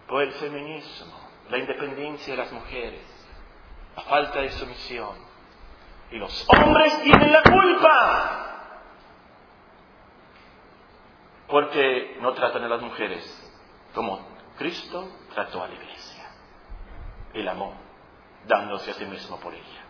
Por 0.07 0.23
el 0.23 0.33
feminismo, 0.35 1.19
la 1.51 1.59
independencia 1.59 2.35
de 2.35 2.43
las 2.43 2.53
mujeres, 2.53 3.29
la 3.97 4.03
falta 4.03 4.41
de 4.41 4.51
sumisión. 4.51 5.30
Y 6.13 6.17
los 6.17 6.47
hombres 6.49 7.03
tienen 7.03 7.33
la 7.33 7.43
culpa. 7.43 8.47
Porque 11.49 12.19
no 12.21 12.33
tratan 12.33 12.65
a 12.65 12.69
las 12.69 12.81
mujeres 12.81 13.37
como 13.95 14.21
Cristo 14.59 15.09
trató 15.35 15.63
a 15.63 15.69
la 15.69 15.75
iglesia. 15.75 16.25
El 17.35 17.49
amor 17.49 17.73
dándose 18.47 18.91
a 18.91 18.95
sí 18.95 19.05
mismo 19.05 19.39
por 19.41 19.55
ella. 19.55 19.85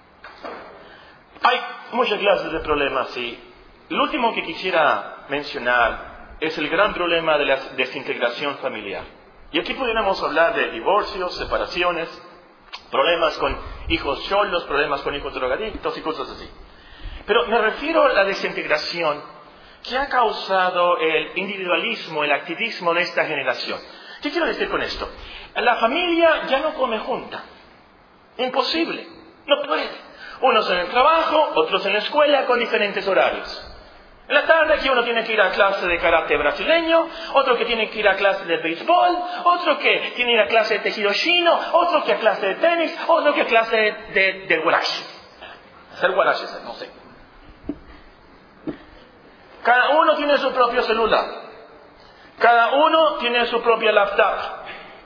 Hay 1.43 1.61
muchas 1.93 2.19
clases 2.19 2.53
de 2.53 2.61
problemas 2.61 3.17
y 3.17 3.39
lo 3.89 4.03
último 4.05 4.35
que 4.35 4.43
quisiera 4.43 5.27
mencionar 5.29 6.37
es 6.41 6.57
el 6.59 6.69
gran 6.69 6.95
problema 6.95 7.37
de 7.39 7.47
la 7.47 7.57
desintegración 7.77 8.57
familiar. 8.59 9.05
Y 9.53 9.59
aquí 9.59 9.75
podríamos 9.75 10.23
hablar 10.23 10.55
de 10.55 10.71
divorcios, 10.71 11.37
separaciones, 11.37 12.09
problemas 12.91 13.37
con 13.39 13.57
hijos 13.91 14.23
cholos, 14.29 14.65
problemas 14.65 15.03
con 15.03 15.15
hijos 15.15 15.35
drogadictos 15.35 15.97
y 15.99 16.01
cosas 16.01 16.31
así. 16.31 16.49
Pero 17.27 17.47
me 17.47 17.59
refiero 17.59 18.05
a 18.05 18.13
la 18.13 18.25
desintegración 18.25 19.23
que 19.83 19.97
ha 19.97 20.09
causado 20.09 20.99
el 20.99 21.39
individualismo, 21.39 22.25
el 22.25 22.33
activismo 22.33 22.95
de 22.95 23.03
esta 23.03 23.25
generación. 23.25 23.79
¿Qué 24.23 24.31
quiero 24.31 24.47
decir 24.47 24.69
con 24.69 24.83
esto? 24.83 25.09
La 25.57 25.77
familia 25.77 26.47
ya 26.47 26.61
no 26.61 26.75
come 26.75 26.99
junta. 26.99 27.43
Imposible. 28.39 29.07
No 29.47 29.63
puede. 29.67 29.91
Unos 30.43 30.71
en 30.71 30.79
el 30.79 30.89
trabajo, 30.89 31.53
otros 31.57 31.85
en 31.87 31.93
la 31.93 31.99
escuela 31.99 32.47
con 32.47 32.59
diferentes 32.59 33.07
horarios. 33.07 33.70
En 34.31 34.37
la 34.37 34.47
tarde 34.47 34.75
aquí 34.75 34.89
uno 34.89 35.03
tiene 35.03 35.25
que 35.25 35.33
ir 35.33 35.41
a 35.41 35.51
clase 35.51 35.89
de 35.89 35.99
karate 35.99 36.37
brasileño, 36.37 37.09
otro 37.35 37.57
que 37.59 37.65
tiene 37.65 37.91
que 37.91 37.99
ir 37.99 38.09
a 38.09 38.15
clase 38.15 38.45
de 38.45 38.59
béisbol, 38.59 39.19
otro 39.43 39.77
que 39.77 40.13
tiene 40.15 40.29
que 40.29 40.35
ir 40.35 40.41
a 40.41 40.47
clase 40.47 40.75
de 40.75 40.81
tejido 40.81 41.13
chino, 41.15 41.59
otro 41.73 42.05
que 42.05 42.13
a 42.13 42.19
clase 42.21 42.47
de 42.47 42.55
tenis, 42.55 42.97
otro 43.09 43.35
que 43.35 43.41
a 43.41 43.47
clase 43.47 43.77
de, 43.77 44.47
de. 44.47 44.75
Hacer 45.95 46.13
guarashi, 46.13 46.45
no 46.63 46.75
sé. 46.75 46.89
Cada 49.65 49.89
uno 49.99 50.15
tiene 50.15 50.39
su 50.39 50.53
propio 50.53 50.83
celular. 50.83 51.25
Cada 52.39 52.71
uno 52.77 53.15
tiene 53.17 53.47
su 53.47 53.61
propia 53.61 53.91
laptop. 53.91 54.37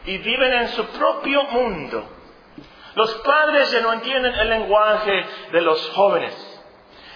Y 0.05 0.19
viven 0.19 0.53
en 0.53 0.69
su 0.69 0.85
propio 0.89 1.45
mundo. 1.45 2.05
Los 2.95 3.15
padres 3.23 3.71
ya 3.71 3.81
no 3.81 3.95
entienden 3.95 4.35
el 4.35 4.51
lenguaje 4.51 5.25
de 5.51 5.63
los 5.63 5.91
jóvenes. 5.93 6.54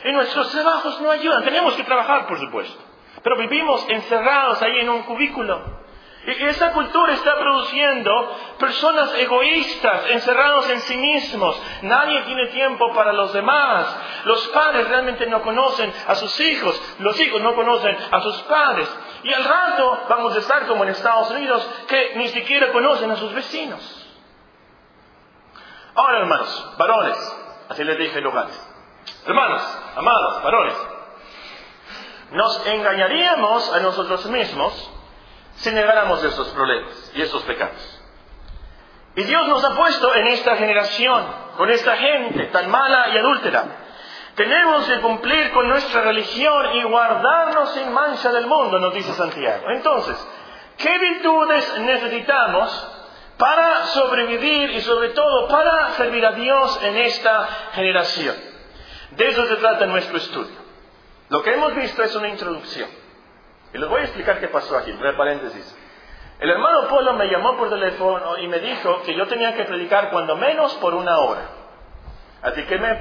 Y 0.05 0.13
nuestros 0.13 0.51
trabajos 0.51 1.01
no 1.01 1.11
ayudan. 1.11 1.45
Tenemos 1.45 1.75
que 1.75 1.85
trabajar, 1.85 2.27
por 2.27 2.39
supuesto. 2.39 2.81
Pero 3.23 3.37
vivimos 3.37 3.85
encerrados 3.89 4.63
ahí 4.63 4.81
en 4.81 4.89
un 4.89 5.03
cubículo. 5.03 5.79
Y 6.27 6.45
esa 6.45 6.73
cultura 6.73 7.15
está 7.15 7.39
produciendo 7.39 8.37
personas 8.59 9.15
egoístas, 9.15 10.11
encerrados 10.11 10.69
en 10.69 10.81
sí 10.81 10.97
mismos. 10.97 11.61
Nadie 11.83 12.21
tiene 12.23 12.49
tiempo 12.49 12.93
para 12.93 13.15
los 13.15 13.33
demás. 13.33 13.97
Los 14.25 14.47
padres 14.49 14.89
realmente 14.89 15.27
no 15.27 15.41
conocen 15.41 15.91
a 16.07 16.15
sus 16.17 16.39
hijos. 16.41 16.97
Los 16.99 17.19
hijos 17.19 17.41
no 17.41 17.55
conocen 17.55 17.97
a 18.11 18.21
sus 18.21 18.37
padres. 18.43 18.95
Y 19.23 19.33
al 19.33 19.43
rato 19.43 20.01
vamos 20.11 20.37
a 20.37 20.41
estar 20.41 20.67
como 20.67 20.85
en 20.85 20.91
Estados 20.91 21.31
Unidos, 21.31 21.67
que 21.89 22.13
ni 22.17 22.29
siquiera 22.29 22.73
conocen 22.73 23.11
a 23.11 23.17
sus 23.17 23.33
vecinos. 23.33 24.07
Ahora, 25.95 26.19
hermanos, 26.19 26.75
varones, 26.79 27.37
así 27.71 27.85
les 27.85 27.97
dije 27.97 28.21
lugares. 28.21 28.78
Hermanos, 29.27 29.63
amados, 29.97 30.43
varones, 30.43 30.75
nos 32.33 32.67
engañaríamos 32.67 33.73
a 33.75 33.81
nosotros 33.81 34.27
mismos 34.27 34.91
si 35.57 35.71
negáramos 35.73 36.23
estos 36.23 36.49
problemas 36.49 37.13
y 37.15 37.23
estos 37.23 37.43
pecados. 37.43 38.01
Y 39.17 39.25
Dios 39.25 39.49
nos 39.49 39.65
ha 39.65 39.75
puesto 39.75 40.15
en 40.15 40.29
esta 40.29 40.57
generación, 40.57 41.27
con 41.57 41.71
esta 41.71 41.97
gente 41.97 42.45
tan 42.47 42.71
mala 42.71 43.09
y 43.09 43.19
adúltera. 43.19 43.65
Tenemos 44.37 44.87
que 44.87 45.01
cumplir 45.01 45.51
con 45.53 45.69
nuestra 45.69 46.03
religión 46.03 46.77
y 46.77 46.85
guardarnos 46.85 47.75
sin 47.75 47.93
mancha 47.93 48.31
del 48.31 48.47
mundo, 48.47 48.79
nos 48.79 48.95
dice 48.95 49.13
Santiago. 49.15 49.65
Entonces, 49.71 50.17
¿qué 50.77 50.97
virtudes 50.99 51.79
necesitamos 51.81 52.99
para 53.39 53.87
sobrevivir 53.87 54.71
y 54.71 54.81
sobre 54.81 55.11
todo 55.11 55.49
para 55.49 55.93
servir 55.93 56.27
a 56.27 56.33
Dios 56.33 56.81
en 56.83 56.97
esta 56.99 57.49
generación. 57.73 58.35
De 59.13 59.27
eso 59.27 59.47
se 59.47 59.57
trata 59.57 59.87
nuestro 59.87 60.17
estudio. 60.17 60.57
Lo 61.31 61.43
que 61.43 61.53
hemos 61.53 61.75
visto 61.75 62.03
es 62.03 62.15
una 62.15 62.29
introducción. 62.29 62.89
Y 63.73 63.79
les 63.79 63.89
voy 63.89 64.01
a 64.01 64.05
explicar 64.05 64.41
qué 64.41 64.49
pasó 64.49 64.77
aquí, 64.77 64.91
entre 64.91 65.13
paréntesis. 65.15 65.77
El 66.41 66.51
hermano 66.51 66.89
Polo 66.89 67.15
me 67.15 67.27
llamó 67.27 67.57
por 67.57 67.69
teléfono 67.69 68.39
y 68.39 68.47
me 68.49 68.61
dijo 68.61 69.03
que 69.03 69.15
yo 69.15 69.27
tenía 69.27 69.55
que 69.55 69.65
predicar 69.65 70.11
cuando 70.11 70.37
menos 70.37 70.75
por 70.77 70.95
una 70.95 71.19
hora. 71.19 71.49
Así 72.43 72.63
que 72.65 72.79
me, 72.79 72.95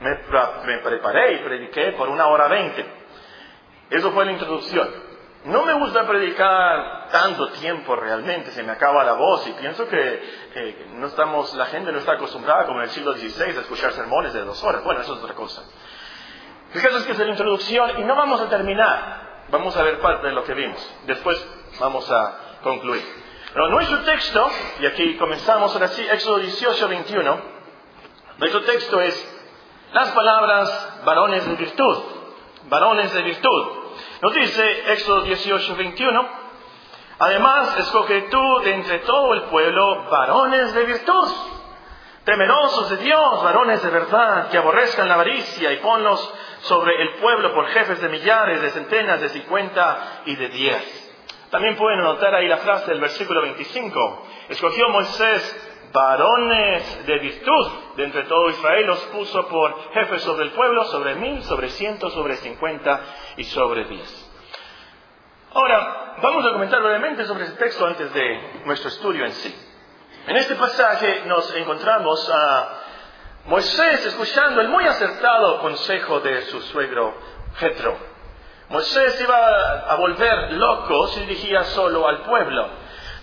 me, 0.00 0.18
me 0.66 0.78
preparé 0.78 1.34
y 1.34 1.38
prediqué 1.38 1.92
por 1.92 2.08
una 2.08 2.26
hora 2.26 2.48
veinte. 2.48 2.84
Eso 3.90 4.12
fue 4.12 4.26
la 4.26 4.32
introducción. 4.32 5.05
No 5.46 5.64
me 5.64 5.74
gusta 5.74 6.04
predicar 6.04 7.08
tanto 7.12 7.50
tiempo 7.50 7.94
realmente, 7.94 8.50
se 8.50 8.64
me 8.64 8.72
acaba 8.72 9.04
la 9.04 9.12
voz 9.12 9.46
y 9.46 9.52
pienso 9.52 9.86
que, 9.88 10.80
no 10.94 11.06
estamos, 11.06 11.54
la 11.54 11.66
gente 11.66 11.92
no 11.92 11.98
está 11.98 12.14
acostumbrada 12.14 12.66
como 12.66 12.80
en 12.80 12.86
el 12.86 12.90
siglo 12.90 13.12
XVI 13.12 13.56
a 13.56 13.60
escuchar 13.60 13.92
sermones 13.92 14.32
de 14.32 14.42
dos 14.42 14.62
horas. 14.64 14.82
Bueno, 14.82 15.02
eso 15.02 15.14
es 15.14 15.22
otra 15.22 15.36
cosa. 15.36 15.62
Fíjate 16.70 17.04
que 17.04 17.12
es 17.12 17.18
la 17.18 17.28
introducción 17.28 18.00
y 18.00 18.02
no 18.02 18.16
vamos 18.16 18.40
a 18.40 18.48
terminar. 18.48 19.44
Vamos 19.48 19.76
a 19.76 19.84
ver 19.84 20.00
parte 20.00 20.26
de 20.26 20.32
lo 20.32 20.42
que 20.42 20.52
vimos. 20.52 20.94
Después 21.06 21.46
vamos 21.78 22.10
a 22.10 22.58
concluir. 22.64 23.04
Pero 23.52 23.68
nuestro 23.68 24.00
texto, 24.00 24.50
y 24.80 24.86
aquí 24.86 25.16
comenzamos 25.16 25.72
ahora 25.72 25.86
sí, 25.88 26.04
Éxodo 26.10 26.38
18, 26.38 26.88
21, 26.88 27.40
nuestro 28.38 28.62
texto 28.64 29.00
es 29.00 29.38
las 29.92 30.10
palabras 30.10 31.02
varones 31.04 31.46
de 31.46 31.54
virtud. 31.54 32.02
Varones 32.68 33.14
de 33.14 33.22
virtud. 33.22 33.75
Nos 34.22 34.32
dice 34.32 34.92
Éxodo 34.92 35.22
18, 35.22 35.76
21, 35.76 36.28
además 37.18 37.78
escoge 37.78 38.22
tú 38.22 38.60
de 38.64 38.72
entre 38.72 39.00
todo 39.00 39.34
el 39.34 39.42
pueblo 39.42 40.04
varones 40.10 40.72
de 40.72 40.84
virtud, 40.84 41.32
temerosos 42.24 42.90
de 42.90 42.96
Dios, 42.96 43.42
varones 43.42 43.82
de 43.82 43.90
verdad, 43.90 44.48
que 44.48 44.56
aborrezcan 44.56 45.08
la 45.08 45.14
avaricia 45.14 45.70
y 45.70 45.76
ponlos 45.78 46.32
sobre 46.62 47.02
el 47.02 47.14
pueblo 47.20 47.52
por 47.52 47.66
jefes 47.68 48.00
de 48.00 48.08
millares, 48.08 48.62
de 48.62 48.70
centenas, 48.70 49.20
de 49.20 49.28
cincuenta 49.28 50.22
y 50.24 50.34
de 50.34 50.48
diez. 50.48 51.02
También 51.50 51.76
pueden 51.76 52.00
notar 52.00 52.34
ahí 52.34 52.48
la 52.48 52.56
frase 52.58 52.90
del 52.90 53.00
versículo 53.00 53.42
25. 53.42 54.26
Escogió 54.48 54.88
Moisés 54.88 55.75
varones 55.96 57.06
de 57.06 57.18
virtud 57.18 57.70
de 57.96 58.04
entre 58.04 58.24
todo 58.24 58.50
Israel, 58.50 58.86
los 58.86 59.00
puso 59.06 59.48
por 59.48 59.92
jefes 59.94 60.22
sobre 60.22 60.44
el 60.44 60.50
pueblo, 60.50 60.84
sobre 60.84 61.14
mil, 61.14 61.42
sobre 61.44 61.70
ciento, 61.70 62.10
sobre 62.10 62.36
cincuenta 62.36 63.00
y 63.38 63.44
sobre 63.44 63.84
diez. 63.86 64.30
Ahora, 65.54 66.16
vamos 66.20 66.44
a 66.44 66.52
comentar 66.52 66.82
brevemente 66.82 67.24
sobre 67.24 67.44
este 67.44 67.56
texto 67.56 67.86
antes 67.86 68.12
de 68.12 68.62
nuestro 68.66 68.90
estudio 68.90 69.24
en 69.24 69.32
sí. 69.32 69.56
En 70.26 70.36
este 70.36 70.54
pasaje 70.56 71.22
nos 71.24 71.54
encontramos 71.56 72.30
a 72.30 72.68
Moisés 73.46 74.04
escuchando 74.04 74.60
el 74.60 74.68
muy 74.68 74.84
acertado 74.86 75.60
consejo 75.60 76.20
de 76.20 76.42
su 76.42 76.60
suegro 76.60 77.14
Jetro. 77.56 77.96
Moisés 78.68 79.18
iba 79.22 79.92
a 79.92 79.94
volver 79.94 80.52
loco 80.52 81.06
si 81.08 81.20
dirigía 81.20 81.64
solo 81.64 82.06
al 82.06 82.18
pueblo. 82.18 82.68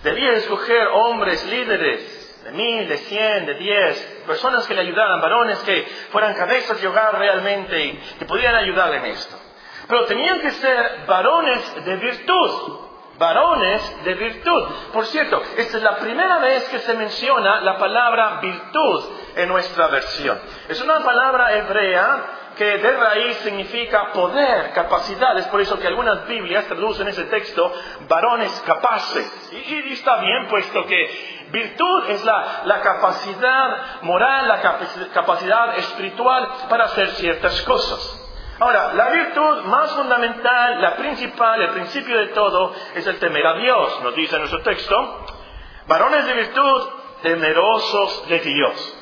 Debía 0.02 0.32
escoger 0.32 0.88
hombres 0.88 1.46
líderes 1.46 2.23
de 2.44 2.52
mil, 2.52 2.86
de 2.88 2.98
cien, 2.98 3.46
de 3.46 3.54
diez, 3.54 4.22
personas 4.26 4.66
que 4.66 4.74
le 4.74 4.82
ayudaran, 4.82 5.20
varones 5.20 5.58
que 5.60 5.82
fueran 6.10 6.34
cabezas 6.34 6.80
de 6.80 6.86
hogar 6.86 7.18
realmente 7.18 7.84
y 7.84 7.92
que 8.18 8.26
pudieran 8.26 8.56
ayudarle 8.56 8.98
en 8.98 9.06
esto. 9.06 9.36
Pero 9.88 10.04
tenían 10.04 10.40
que 10.40 10.50
ser 10.50 11.04
varones 11.06 11.84
de 11.84 11.96
virtud, 11.96 12.78
varones 13.18 14.04
de 14.04 14.14
virtud. 14.14 14.64
Por 14.92 15.06
cierto, 15.06 15.42
esta 15.56 15.76
es 15.76 15.82
la 15.82 15.96
primera 15.96 16.38
vez 16.38 16.68
que 16.68 16.78
se 16.80 16.94
menciona 16.94 17.60
la 17.60 17.78
palabra 17.78 18.40
virtud 18.40 19.04
en 19.36 19.48
nuestra 19.48 19.88
versión. 19.88 20.38
Es 20.68 20.80
una 20.80 21.00
palabra 21.00 21.54
hebrea 21.54 22.24
que 22.56 22.78
de 22.78 22.96
raíz 22.96 23.36
significa 23.38 24.12
poder, 24.12 24.72
capacidad. 24.72 25.36
Es 25.38 25.46
por 25.48 25.60
eso 25.60 25.78
que 25.78 25.86
algunas 25.86 26.26
Biblias 26.26 26.66
traducen 26.66 27.08
ese 27.08 27.24
texto 27.24 27.72
varones 28.08 28.50
capaces. 28.66 29.50
Y, 29.52 29.92
está 29.92 30.16
bien, 30.18 30.46
puesto 30.48 30.86
que 30.86 31.33
virtud 31.50 32.04
es 32.08 32.24
la, 32.24 32.80
capacidad 32.82 34.02
moral, 34.02 34.48
la 34.48 34.60
capacidad 35.12 35.78
espiritual 35.78 36.48
para 36.68 36.84
hacer 36.84 37.10
ciertas 37.12 37.60
cosas. 37.62 38.20
Ahora, 38.60 38.92
la 38.94 39.10
virtud 39.10 39.62
más 39.64 39.90
fundamental, 39.92 40.80
la 40.80 40.96
principal, 40.96 41.60
el 41.60 41.70
principio 41.70 42.18
de 42.18 42.28
todo, 42.28 42.72
es 42.94 43.06
el 43.06 43.18
temer 43.18 43.46
a 43.46 43.54
Dios. 43.54 44.00
Nos 44.02 44.14
dice 44.14 44.38
nuestro 44.38 44.62
texto, 44.62 45.26
varones 45.86 46.24
de 46.26 46.34
virtud, 46.34 46.88
temerosos 47.22 48.28
de 48.28 48.38
Dios. 48.40 48.96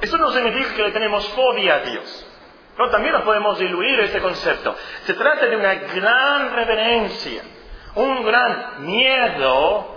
Eso 0.00 0.18
no 0.18 0.32
significa 0.32 0.74
que 0.74 0.82
le 0.82 0.90
tenemos 0.90 1.28
fobia 1.28 1.76
a 1.76 1.80
Dios. 1.80 2.26
No, 2.76 2.90
también 2.90 3.14
no 3.14 3.24
podemos 3.24 3.58
diluir 3.58 4.00
este 4.00 4.20
concepto. 4.20 4.74
Se 5.04 5.14
trata 5.14 5.46
de 5.46 5.56
una 5.56 5.74
gran 5.74 6.52
reverencia, 6.52 7.42
un 7.94 8.24
gran 8.24 8.84
miedo 8.84 9.95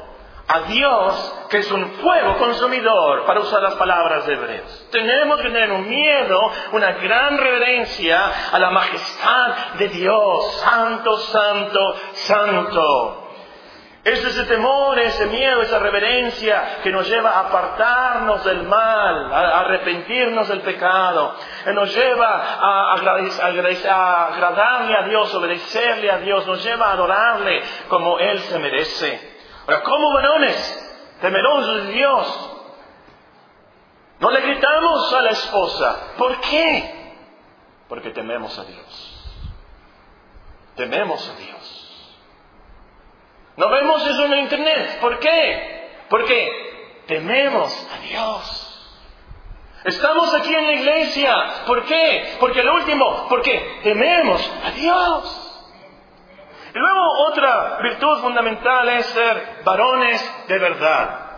a 0.52 0.62
Dios, 0.62 1.46
que 1.48 1.60
es 1.60 1.72
un 1.72 1.92
fuego 2.02 2.40
consumidor, 2.40 3.24
para 3.26 3.40
usar 3.40 3.62
las 3.62 3.76
palabras 3.76 4.26
de 4.26 4.34
Hebreos. 4.34 4.88
Tenemos 4.92 5.38
que 5.38 5.44
tener 5.44 5.72
un 5.72 5.88
miedo, 5.88 6.52
una 6.72 6.92
gran 6.94 7.38
reverencia 7.38 8.50
a 8.52 8.58
la 8.58 8.72
majestad 8.72 9.76
de 9.78 9.90
Dios. 9.90 10.62
Santo, 10.62 11.18
santo, 11.20 11.96
santo. 12.14 13.28
Es 14.04 14.26
ese 14.26 14.46
temor, 14.46 14.98
ese 14.98 15.28
miedo, 15.28 15.62
esa 15.62 15.78
reverencia 15.78 16.80
que 16.82 16.90
nos 16.90 17.08
lleva 17.08 17.30
a 17.30 17.40
apartarnos 17.42 18.44
del 18.44 18.64
mal, 18.64 19.32
a 19.32 19.60
arrepentirnos 19.60 20.48
del 20.48 20.62
pecado, 20.62 21.36
que 21.64 21.74
nos 21.74 21.94
lleva 21.94 22.58
a, 22.60 22.94
agradarle 22.94 24.98
a 24.98 25.04
Dios, 25.04 25.32
obedecerle 25.36 26.10
a 26.10 26.18
Dios, 26.18 26.48
nos 26.48 26.64
lleva 26.64 26.88
a 26.88 26.94
adorarle 26.94 27.62
como 27.88 28.18
Él 28.18 28.40
se 28.40 28.58
merece. 28.58 29.39
Ahora, 29.70 29.84
como 29.84 30.12
varones 30.14 30.90
temerosos 31.22 31.86
de 31.86 31.92
Dios, 31.92 32.52
no 34.20 34.32
le 34.32 34.42
gritamos 34.42 35.14
a 35.14 35.22
la 35.22 35.30
esposa. 35.30 36.14
¿Por 36.18 36.42
qué? 36.42 37.14
Porque 37.88 38.10
tememos 38.10 38.58
a 38.58 38.64
Dios. 38.64 39.46
Tememos 40.76 41.30
a 41.30 41.36
Dios. 41.36 42.18
No 43.58 43.70
vemos 43.70 44.08
eso 44.08 44.26
en 44.26 44.40
internet. 44.40 44.98
¿Por 45.02 45.20
qué? 45.20 45.92
Porque 46.10 47.04
tememos 47.06 47.88
a 47.94 48.00
Dios. 48.00 48.92
Estamos 49.84 50.34
aquí 50.34 50.56
en 50.56 50.66
la 50.66 50.74
iglesia. 50.74 51.36
¿Por 51.68 51.86
qué? 51.86 52.38
Porque 52.40 52.64
lo 52.64 52.74
último, 52.74 53.28
porque 53.30 53.82
tememos 53.84 54.52
a 54.66 54.72
Dios. 54.72 55.39
Y 56.74 56.78
luego 56.78 57.28
otra 57.28 57.80
virtud 57.82 58.22
fundamental 58.22 58.90
es 58.90 59.06
ser 59.08 59.62
varones 59.64 60.46
de 60.48 60.60
verdad. 60.60 61.30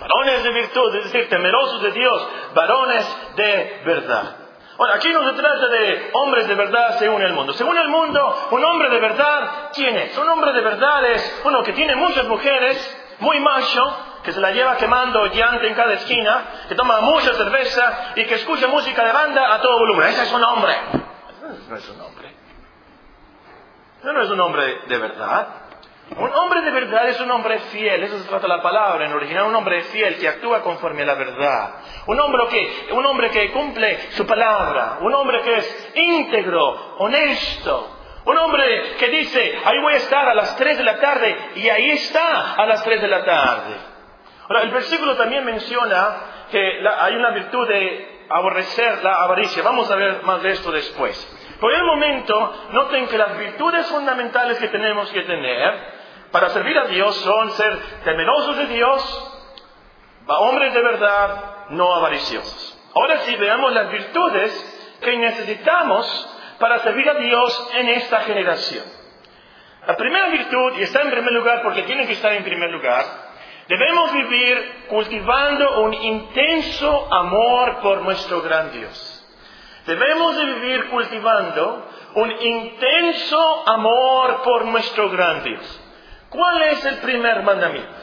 Varones 0.00 0.42
de 0.42 0.50
virtud, 0.52 0.96
es 0.96 1.04
decir, 1.04 1.28
temerosos 1.28 1.82
de 1.82 1.92
Dios, 1.92 2.28
varones 2.54 3.34
de 3.36 3.82
verdad. 3.84 4.36
Bueno, 4.76 4.94
aquí 4.94 5.12
no 5.12 5.22
se 5.28 5.36
trata 5.36 5.68
de 5.68 6.10
hombres 6.14 6.48
de 6.48 6.54
verdad 6.54 6.98
según 6.98 7.20
el 7.20 7.34
mundo. 7.34 7.52
Según 7.52 7.76
el 7.76 7.88
mundo, 7.88 8.48
un 8.50 8.64
hombre 8.64 8.88
de 8.88 8.98
verdad, 8.98 9.70
¿quién 9.74 9.94
es? 9.98 10.16
Un 10.16 10.26
hombre 10.26 10.54
de 10.54 10.62
verdad 10.62 11.04
es 11.04 11.42
uno 11.44 11.62
que 11.62 11.74
tiene 11.74 11.96
muchas 11.96 12.24
mujeres, 12.26 13.16
muy 13.18 13.38
macho, 13.40 13.82
que 14.22 14.32
se 14.32 14.40
la 14.40 14.52
lleva 14.52 14.78
quemando 14.78 15.26
llante 15.26 15.66
en 15.66 15.74
cada 15.74 15.92
esquina, 15.92 16.44
que 16.66 16.74
toma 16.74 17.02
mucha 17.02 17.34
cerveza 17.34 18.12
y 18.16 18.24
que 18.24 18.36
escucha 18.36 18.68
música 18.68 19.04
de 19.04 19.12
banda 19.12 19.54
a 19.54 19.60
todo 19.60 19.78
volumen. 19.80 20.08
Ese 20.08 20.22
es 20.22 20.32
un 20.32 20.44
hombre. 20.44 20.74
No 21.68 21.76
es 21.76 21.88
un 21.90 22.00
hombre. 22.00 22.29
No 24.02 24.22
es 24.22 24.30
un 24.30 24.40
hombre 24.40 24.80
de 24.86 24.98
verdad. 24.98 25.48
Un 26.16 26.32
hombre 26.34 26.62
de 26.62 26.70
verdad 26.70 27.08
es 27.08 27.20
un 27.20 27.30
hombre 27.30 27.58
fiel, 27.70 28.02
eso 28.02 28.18
se 28.18 28.28
trata 28.28 28.48
la 28.48 28.60
palabra 28.60 29.06
en 29.06 29.12
original, 29.12 29.44
un 29.44 29.54
hombre 29.54 29.82
fiel 29.84 30.18
que 30.18 30.28
actúa 30.28 30.60
conforme 30.60 31.02
a 31.02 31.06
la 31.06 31.14
verdad. 31.14 31.74
Un 32.06 32.18
hombre 32.18 32.48
que, 32.48 32.92
un 32.92 33.06
hombre 33.06 33.30
que 33.30 33.52
cumple 33.52 34.10
su 34.12 34.26
palabra, 34.26 34.98
un 35.02 35.14
hombre 35.14 35.40
que 35.42 35.56
es 35.58 35.92
íntegro, 35.94 36.96
honesto, 36.98 37.96
un 38.24 38.36
hombre 38.36 38.96
que 38.98 39.08
dice, 39.08 39.58
ahí 39.64 39.78
voy 39.78 39.94
a 39.94 39.98
estar 39.98 40.28
a 40.28 40.34
las 40.34 40.56
3 40.56 40.78
de 40.78 40.84
la 40.84 40.98
tarde 40.98 41.36
y 41.54 41.68
ahí 41.68 41.90
está 41.90 42.54
a 42.54 42.66
las 42.66 42.82
3 42.82 43.00
de 43.00 43.08
la 43.08 43.24
tarde. 43.24 43.76
Ahora, 44.48 44.62
el 44.62 44.70
versículo 44.70 45.16
también 45.16 45.44
menciona 45.44 46.16
que 46.50 46.82
hay 46.98 47.14
una 47.14 47.30
virtud 47.30 47.68
de 47.68 48.26
aborrecer 48.28 49.04
la 49.04 49.22
avaricia. 49.22 49.62
Vamos 49.62 49.88
a 49.90 49.94
ver 49.94 50.22
más 50.24 50.42
de 50.42 50.50
esto 50.50 50.72
después. 50.72 51.16
Por 51.60 51.74
el 51.74 51.84
momento, 51.84 52.54
noten 52.72 53.06
que 53.06 53.18
las 53.18 53.36
virtudes 53.36 53.86
fundamentales 53.88 54.58
que 54.58 54.68
tenemos 54.68 55.10
que 55.10 55.22
tener 55.22 56.00
para 56.32 56.48
servir 56.50 56.78
a 56.78 56.86
Dios 56.86 57.14
son 57.16 57.50
ser 57.50 57.78
temerosos 58.04 58.56
de 58.56 58.66
Dios, 58.66 59.42
hombres 60.26 60.72
de 60.72 60.80
verdad, 60.80 61.68
no 61.70 61.94
avariciosos. 61.94 62.78
Ahora 62.94 63.18
sí, 63.18 63.36
veamos 63.36 63.72
las 63.72 63.90
virtudes 63.90 64.96
que 65.02 65.16
necesitamos 65.18 66.36
para 66.58 66.78
servir 66.78 67.08
a 67.08 67.14
Dios 67.14 67.70
en 67.74 67.88
esta 67.90 68.20
generación. 68.20 68.84
La 69.86 69.96
primera 69.96 70.28
virtud, 70.28 70.78
y 70.78 70.82
está 70.82 71.02
en 71.02 71.10
primer 71.10 71.32
lugar 71.32 71.62
porque 71.62 71.82
tiene 71.82 72.06
que 72.06 72.12
estar 72.12 72.32
en 72.32 72.44
primer 72.44 72.70
lugar, 72.70 73.04
debemos 73.68 74.12
vivir 74.12 74.86
cultivando 74.88 75.82
un 75.82 75.94
intenso 75.94 77.12
amor 77.12 77.80
por 77.80 78.02
nuestro 78.02 78.40
gran 78.42 78.72
Dios. 78.72 79.09
Debemos 79.86 80.36
de 80.36 80.44
vivir 80.44 80.90
cultivando 80.90 81.86
un 82.14 82.32
intenso 82.32 83.68
amor 83.68 84.42
por 84.42 84.64
nuestro 84.66 85.10
gran 85.10 85.42
Dios. 85.42 85.80
¿Cuál 86.28 86.62
es 86.62 86.84
el 86.84 86.98
primer 86.98 87.42
mandamiento? 87.42 88.00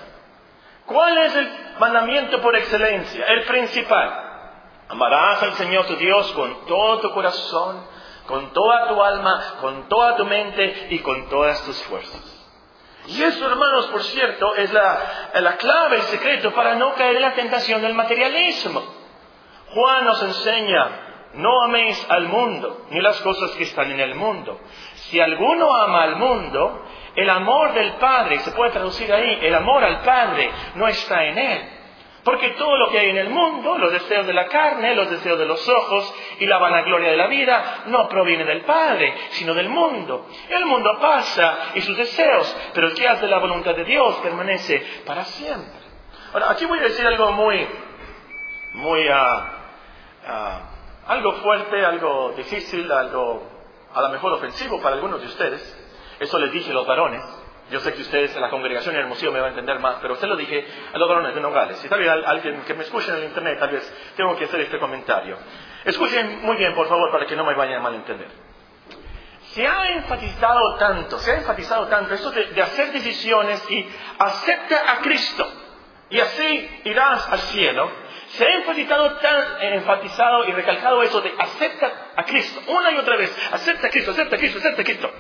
¿Cuál 0.86 1.18
es 1.18 1.36
el 1.36 1.50
mandamiento 1.80 2.42
por 2.42 2.56
excelencia? 2.56 3.26
El 3.26 3.44
principal. 3.44 4.24
Amarás 4.90 5.44
al 5.44 5.54
Señor 5.54 5.86
tu 5.86 5.96
Dios 5.98 6.32
con 6.32 6.66
todo 6.66 7.00
tu 7.02 7.12
corazón, 7.12 7.86
con 8.26 8.54
toda 8.54 8.88
tu 8.88 9.02
alma, 9.02 9.56
con 9.62 9.88
toda 9.90 10.16
tu 10.16 10.26
mente 10.26 10.88
y 10.90 11.00
con 11.00 11.30
todas 11.30 11.64
tus 11.66 11.82
fuerzas. 11.84 12.38
Y 13.08 13.24
eso, 13.24 13.50
hermanos, 13.50 13.88
por 13.88 14.04
cierto, 14.04 14.56
es 14.56 14.72
la, 14.74 15.32
la 15.34 15.56
clave, 15.56 15.98
el 15.98 16.02
secreto 16.04 16.54
para 16.54 16.76
no 16.76 16.94
caer 16.96 17.16
en 17.18 17.22
la 17.22 17.34
tentación 17.34 17.82
del 17.82 17.94
materialismo. 17.94 18.84
Juan 19.74 20.06
nos 20.06 20.22
enseña, 20.24 21.07
no 21.34 21.64
améis 21.64 22.06
al 22.10 22.28
mundo, 22.28 22.86
ni 22.90 23.02
las 23.02 23.20
cosas 23.22 23.52
que 23.52 23.64
están 23.64 23.92
en 23.92 24.00
el 24.00 24.16
mundo. 24.16 24.60
Si 24.94 25.20
alguno 25.20 25.74
ama 25.76 26.04
al 26.04 26.16
mundo, 26.16 26.84
el 27.16 27.30
amor 27.30 27.74
del 27.74 27.94
Padre, 27.94 28.40
se 28.40 28.52
puede 28.52 28.72
traducir 28.72 29.12
ahí, 29.12 29.40
el 29.42 29.56
amor 29.56 29.84
al 29.84 30.02
Padre 30.02 30.50
no 30.76 30.88
está 30.88 31.26
en 31.26 31.38
Él. 31.38 31.70
Porque 32.24 32.50
todo 32.50 32.76
lo 32.76 32.90
que 32.90 33.00
hay 33.00 33.10
en 33.10 33.18
el 33.18 33.30
mundo, 33.30 33.78
los 33.78 33.90
deseos 33.90 34.28
de 34.28 34.34
la 34.34 34.48
carne, 34.48 34.96
los 34.96 35.10
deseos 35.10 35.40
de 35.40 35.46
los 35.46 35.66
ojos 35.70 36.14
y 36.40 36.46
la 36.46 36.58
vanagloria 36.58 37.12
de 37.12 37.16
la 37.16 37.28
vida, 37.28 37.84
no 37.86 38.10
proviene 38.10 38.44
del 38.44 38.66
Padre, 38.66 39.14
sino 39.30 39.54
del 39.54 39.70
mundo. 39.70 40.28
El 40.50 40.66
mundo 40.66 40.98
pasa 41.00 41.70
y 41.76 41.82
sus 41.82 41.96
deseos, 41.96 42.54
pero 42.74 42.88
el 42.88 42.96
que 42.96 43.08
hace 43.08 43.28
la 43.28 43.40
voluntad 43.40 43.76
de 43.76 43.86
Dios 43.86 44.18
permanece 44.18 44.86
para 45.06 45.24
siempre. 45.24 45.80
Ahora, 46.34 46.52
aquí 46.52 46.66
voy 46.66 46.80
a 46.80 46.84
decir 46.84 47.08
algo 47.08 47.32
muy, 47.32 47.66
muy, 48.74 49.08
ah, 49.08 49.54
algo 51.08 51.34
fuerte, 51.34 51.86
algo 51.86 52.34
difícil, 52.36 52.92
algo 52.92 53.44
a 53.94 54.02
lo 54.02 54.10
mejor 54.10 54.34
ofensivo 54.34 54.82
para 54.82 54.96
algunos 54.96 55.22
de 55.22 55.28
ustedes. 55.28 55.86
Eso 56.20 56.40
les 56.40 56.52
dije 56.52 56.72
a 56.72 56.74
los 56.74 56.86
varones. 56.86 57.24
Yo 57.70 57.82
sé 57.82 57.94
que 57.94 58.02
ustedes 58.02 58.34
en 58.34 58.42
la 58.42 58.50
congregación 58.50 58.96
y 58.96 59.00
en 59.00 59.10
museo 59.10 59.32
me 59.32 59.40
van 59.40 59.48
a 59.48 59.50
entender 59.50 59.80
más, 59.80 59.98
pero 60.02 60.14
usted 60.14 60.28
lo 60.28 60.38
dije 60.38 60.66
a 60.94 60.98
los 60.98 61.10
varones 61.10 61.36
de 61.36 61.42
Nogales. 61.42 61.78
Si 61.80 61.90
tal 61.90 62.00
vez 62.00 62.10
alguien 62.10 62.62
que 62.62 62.74
me 62.74 62.84
escuche 62.84 63.10
en 63.10 63.18
el 63.18 63.24
internet, 63.26 63.60
tal 63.60 63.72
vez 63.72 64.14
tengo 64.16 64.38
que 64.38 64.46
hacer 64.46 64.62
este 64.62 64.80
comentario. 64.80 65.38
Escuchen 65.84 66.42
muy 66.44 66.56
bien, 66.56 66.74
por 66.74 66.88
favor, 66.88 67.12
para 67.12 67.26
que 67.26 67.36
no 67.36 67.44
me 67.44 67.54
vayan 67.56 67.80
a 67.80 67.82
malentender. 67.82 68.30
Se 69.52 69.68
ha 69.68 69.90
enfatizado 69.90 70.76
tanto, 70.76 71.20
se 71.20 71.32
ha 71.32 71.38
enfatizado 71.38 71.88
tanto 71.88 72.14
eso 72.14 72.32
de, 72.32 72.62
hacer 72.62 72.94
decisiones 72.94 73.70
y 73.70 73.86
acepta 74.18 74.94
a 74.94 75.00
Cristo 75.00 75.46
y 76.10 76.20
así 76.20 76.82
irás 76.86 77.28
al 77.30 77.40
cielo. 77.40 77.92
Se 78.30 78.46
ha 78.46 78.56
enfatizado, 78.56 79.16
tan, 79.18 79.62
enfatizado 79.62 80.48
y 80.48 80.52
recalcado 80.52 81.02
eso 81.04 81.22
de 81.22 81.34
acepta 81.38 82.12
a 82.16 82.24
Cristo, 82.24 82.62
una 82.68 82.92
y 82.92 82.98
otra 82.98 83.16
vez, 83.16 83.36
acepta 83.52 83.88
a 83.88 83.90
Cristo, 83.90 84.12
acepta 84.12 84.36
a 84.36 84.40
Cristo, 84.40 84.60
acepta 84.60 84.82
a 84.82 84.86
Cristo 84.86 85.12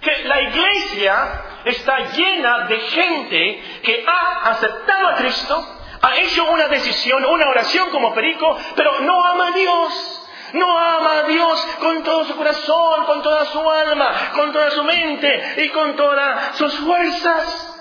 que 0.00 0.24
la 0.24 0.40
iglesia 0.42 1.42
está 1.64 1.98
llena 2.12 2.66
de 2.66 2.78
gente 2.78 3.62
que 3.82 4.04
ha 4.06 4.50
aceptado 4.50 5.08
a 5.08 5.14
Cristo, 5.16 5.78
ha 6.00 6.16
hecho 6.18 6.50
una 6.50 6.68
decisión, 6.68 7.24
una 7.24 7.48
oración 7.48 7.90
como 7.90 8.14
perico, 8.14 8.56
pero 8.76 9.00
no 9.00 9.24
ama 9.26 9.48
a 9.48 9.50
Dios. 9.52 10.24
No 10.50 10.78
ama 10.78 11.18
a 11.18 11.22
Dios 11.24 11.60
con 11.78 12.02
todo 12.02 12.24
su 12.24 12.34
corazón, 12.34 13.04
con 13.04 13.22
toda 13.22 13.44
su 13.46 13.70
alma, 13.70 14.30
con 14.34 14.50
toda 14.50 14.70
su 14.70 14.82
mente 14.82 15.62
y 15.62 15.68
con 15.68 15.94
todas 15.94 16.56
sus 16.56 16.74
fuerzas. 16.78 17.74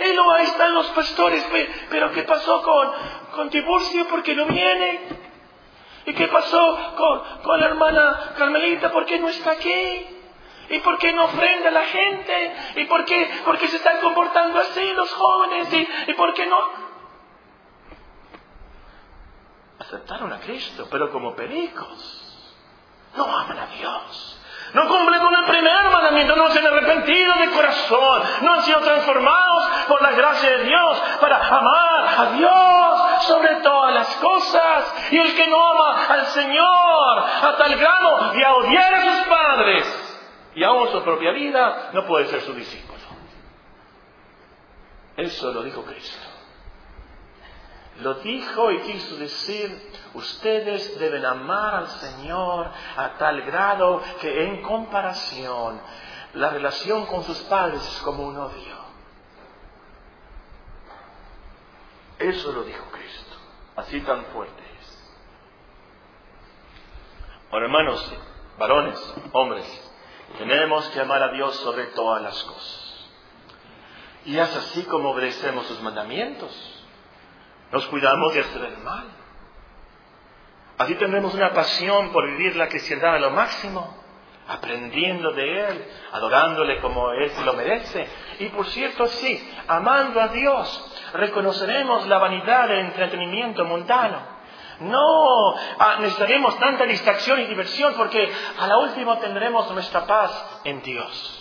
Y 0.00 0.12
luego 0.14 0.32
ahí 0.32 0.46
están 0.46 0.74
los 0.74 0.86
pastores, 0.88 1.46
pero 1.88 2.10
¿qué 2.10 2.24
pasó 2.24 2.62
con, 2.62 3.19
con 3.40 3.48
Tiburcio? 3.48 4.06
Porque 4.08 4.34
no 4.34 4.44
viene. 4.44 5.00
¿Y 6.04 6.12
qué 6.12 6.28
pasó 6.28 6.94
con, 6.94 7.42
con 7.42 7.58
la 7.58 7.66
hermana 7.68 8.34
Carmelita? 8.36 8.92
¿Por 8.92 9.06
qué 9.06 9.18
no 9.18 9.30
está 9.30 9.52
aquí? 9.52 10.06
¿Y 10.68 10.78
por 10.80 10.98
qué 10.98 11.14
no 11.14 11.24
ofrenda 11.24 11.70
a 11.70 11.72
la 11.72 11.84
gente? 11.84 12.54
¿Y 12.76 12.84
por 12.84 13.06
qué, 13.06 13.30
por 13.46 13.58
se 13.58 13.76
están 13.76 13.98
comportando 14.00 14.60
así 14.60 14.92
los 14.92 15.10
jóvenes? 15.14 15.72
¿Y, 15.72 15.88
¿Y 16.10 16.14
por 16.14 16.34
qué 16.34 16.46
no? 16.46 16.58
Aceptaron 19.78 20.30
a 20.34 20.40
Cristo, 20.40 20.86
pero 20.90 21.10
como 21.10 21.34
pericos. 21.34 22.54
No 23.16 23.24
aman 23.24 23.58
a 23.58 23.66
Dios. 23.68 24.40
No 24.74 24.86
cumplen 24.86 25.20
con 25.20 25.34
el 25.34 25.44
primer 25.46 25.90
mandamiento, 25.90 26.36
no 26.36 26.50
se 26.50 26.58
han 26.58 26.66
arrepentido 26.66 27.34
de 27.34 27.50
corazón, 27.50 28.22
no 28.42 28.52
han 28.52 28.62
sido 28.62 28.80
transformados 28.80 29.66
por 29.88 30.00
la 30.02 30.10
gracia 30.12 30.58
de 30.58 30.64
Dios 30.64 31.02
para 31.20 31.38
amar 31.38 32.06
a 32.18 32.32
Dios 32.36 33.09
sobre 33.22 33.56
todas 33.56 33.94
las 33.94 34.16
cosas. 34.16 35.12
Y 35.12 35.18
el 35.18 35.34
que 35.34 35.46
no 35.46 35.70
ama 35.70 36.06
al 36.06 36.26
Señor 36.26 37.18
a 37.18 37.56
tal 37.56 37.76
grado 37.76 38.32
de 38.32 38.46
odiar 38.46 38.94
a 38.94 39.02
sus 39.02 39.28
padres 39.28 40.00
y 40.54 40.64
aún 40.64 40.88
su 40.88 41.02
propia 41.02 41.32
vida, 41.32 41.90
no 41.92 42.06
puede 42.06 42.26
ser 42.26 42.40
su 42.42 42.52
discípulo. 42.54 42.90
Eso 45.16 45.52
lo 45.52 45.62
dijo 45.62 45.84
Cristo. 45.84 46.18
Lo 48.00 48.14
dijo 48.14 48.70
y 48.70 48.80
quiso 48.80 49.16
decir, 49.16 49.92
ustedes 50.14 50.98
deben 50.98 51.24
amar 51.24 51.74
al 51.74 51.88
Señor 51.88 52.70
a 52.96 53.10
tal 53.18 53.42
grado 53.42 54.02
que 54.20 54.44
en 54.44 54.62
comparación 54.62 55.80
la 56.34 56.50
relación 56.50 57.06
con 57.06 57.24
sus 57.24 57.38
padres 57.40 57.86
es 57.86 58.00
como 58.02 58.26
un 58.26 58.38
odio. 58.38 58.80
Eso 62.18 62.52
lo 62.52 62.62
dijo 62.64 62.84
Cristo, 62.90 62.99
así 63.76 64.00
tan 64.00 64.24
fuerte 64.26 64.62
es. 64.80 65.12
Ahora 67.50 67.66
hermanos, 67.66 68.14
varones, 68.58 69.14
hombres, 69.32 69.92
tenemos 70.38 70.88
que 70.90 71.00
amar 71.00 71.22
a 71.22 71.32
Dios 71.32 71.56
sobre 71.56 71.86
todas 71.86 72.22
las 72.22 72.42
cosas. 72.44 73.10
Y 74.26 74.38
es 74.38 74.56
así 74.56 74.84
como 74.84 75.10
obedecemos 75.10 75.66
sus 75.66 75.80
mandamientos. 75.82 76.84
Nos 77.72 77.86
cuidamos 77.86 78.34
de 78.34 78.40
hacer 78.40 78.64
el 78.64 78.78
mal. 78.78 79.06
Así 80.78 80.94
tendremos 80.94 81.34
una 81.34 81.52
pasión 81.52 82.10
por 82.10 82.26
vivir 82.26 82.56
la 82.56 82.68
cristiandad 82.68 83.16
a 83.16 83.18
lo 83.18 83.30
máximo, 83.30 83.99
aprendiendo 84.50 85.30
de 85.32 85.68
Él, 85.68 85.84
adorándole 86.12 86.80
como 86.80 87.12
Él 87.12 87.30
lo 87.44 87.52
merece. 87.54 88.06
Y 88.40 88.46
por 88.46 88.66
cierto, 88.66 89.06
sí, 89.06 89.52
amando 89.68 90.20
a 90.20 90.28
Dios, 90.28 91.10
reconoceremos 91.14 92.06
la 92.08 92.18
vanidad 92.18 92.68
del 92.68 92.80
entretenimiento 92.80 93.64
mundano. 93.64 94.40
No 94.80 95.54
ah, 95.78 95.96
necesitaremos 96.00 96.58
tanta 96.58 96.84
distracción 96.84 97.40
y 97.40 97.46
diversión 97.46 97.94
porque 97.94 98.32
a 98.58 98.66
la 98.66 98.78
última 98.78 99.20
tendremos 99.20 99.70
nuestra 99.70 100.06
paz 100.06 100.60
en 100.64 100.82
Dios. 100.82 101.36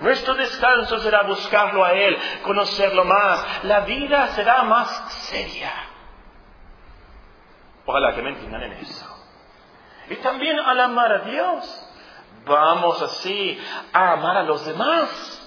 Nuestro 0.00 0.34
descanso 0.34 0.98
será 0.98 1.22
buscarlo 1.22 1.84
a 1.84 1.92
Él, 1.92 2.16
conocerlo 2.42 3.04
más. 3.04 3.64
La 3.64 3.80
vida 3.80 4.28
será 4.28 4.62
más 4.64 4.88
seria. 5.30 5.72
Ojalá 7.86 8.14
que 8.14 8.22
me 8.22 8.30
entiendan 8.30 8.62
en 8.64 8.72
eso. 8.72 9.14
Y 10.10 10.16
también 10.16 10.58
al 10.58 10.80
amar 10.80 11.12
a 11.12 11.18
Dios, 11.20 11.93
vamos 12.44 13.00
así 13.02 13.58
a 13.92 14.12
amar 14.12 14.38
a 14.38 14.42
los 14.42 14.64
demás. 14.64 15.40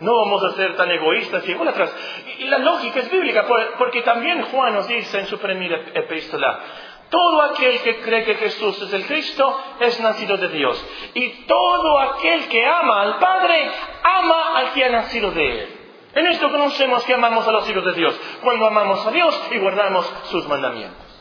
No 0.00 0.16
vamos 0.16 0.42
a 0.44 0.52
ser 0.52 0.74
tan 0.76 0.90
egoístas 0.90 1.48
y 1.48 1.52
atrás. 1.52 1.94
Y 2.38 2.44
la 2.44 2.58
lógica 2.58 3.00
es 3.00 3.10
bíblica, 3.10 3.46
porque 3.78 4.02
también 4.02 4.42
Juan 4.46 4.74
nos 4.74 4.88
dice 4.88 5.20
en 5.20 5.26
su 5.26 5.38
primera 5.38 5.76
epístola, 5.94 6.60
todo 7.08 7.42
aquel 7.42 7.80
que 7.82 8.00
cree 8.00 8.24
que 8.24 8.34
Jesús 8.36 8.80
es 8.82 8.92
el 8.92 9.06
Cristo 9.06 9.60
es 9.80 10.00
nacido 10.00 10.38
de 10.38 10.48
Dios. 10.48 10.84
Y 11.14 11.44
todo 11.44 11.98
aquel 12.00 12.48
que 12.48 12.66
ama 12.66 13.02
al 13.02 13.18
Padre, 13.18 13.70
ama 14.02 14.56
al 14.56 14.72
que 14.72 14.84
ha 14.84 14.88
nacido 14.88 15.30
de 15.30 15.46
Él. 15.46 15.78
En 16.14 16.26
esto 16.26 16.50
conocemos 16.50 17.04
que 17.04 17.14
amamos 17.14 17.46
a 17.46 17.52
los 17.52 17.68
hijos 17.68 17.84
de 17.84 17.92
Dios, 17.92 18.18
cuando 18.42 18.66
amamos 18.66 19.06
a 19.06 19.10
Dios 19.10 19.40
y 19.50 19.58
guardamos 19.58 20.10
sus 20.30 20.48
mandamientos. 20.48 21.11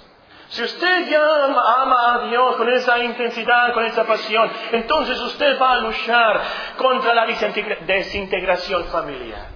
Si 0.52 0.62
usted 0.64 1.08
ya 1.08 1.46
ama 1.46 2.16
a 2.16 2.28
Dios 2.28 2.58
con 2.58 2.70
esa 2.74 3.00
intensidad, 3.00 3.74
con 3.74 3.86
esa 3.86 4.04
pasión, 4.04 4.52
entonces 4.74 5.18
usted 5.22 5.58
va 5.58 5.72
a 5.72 5.78
luchar 5.78 6.42
contra 6.76 7.14
la 7.14 7.26
desintegración 7.26 8.84
familiar. 8.86 9.48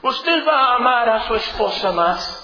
Usted 0.00 0.46
va 0.46 0.60
a 0.60 0.74
amar 0.76 1.08
a 1.10 1.26
su 1.26 1.34
esposa 1.34 1.92
más. 1.92 2.43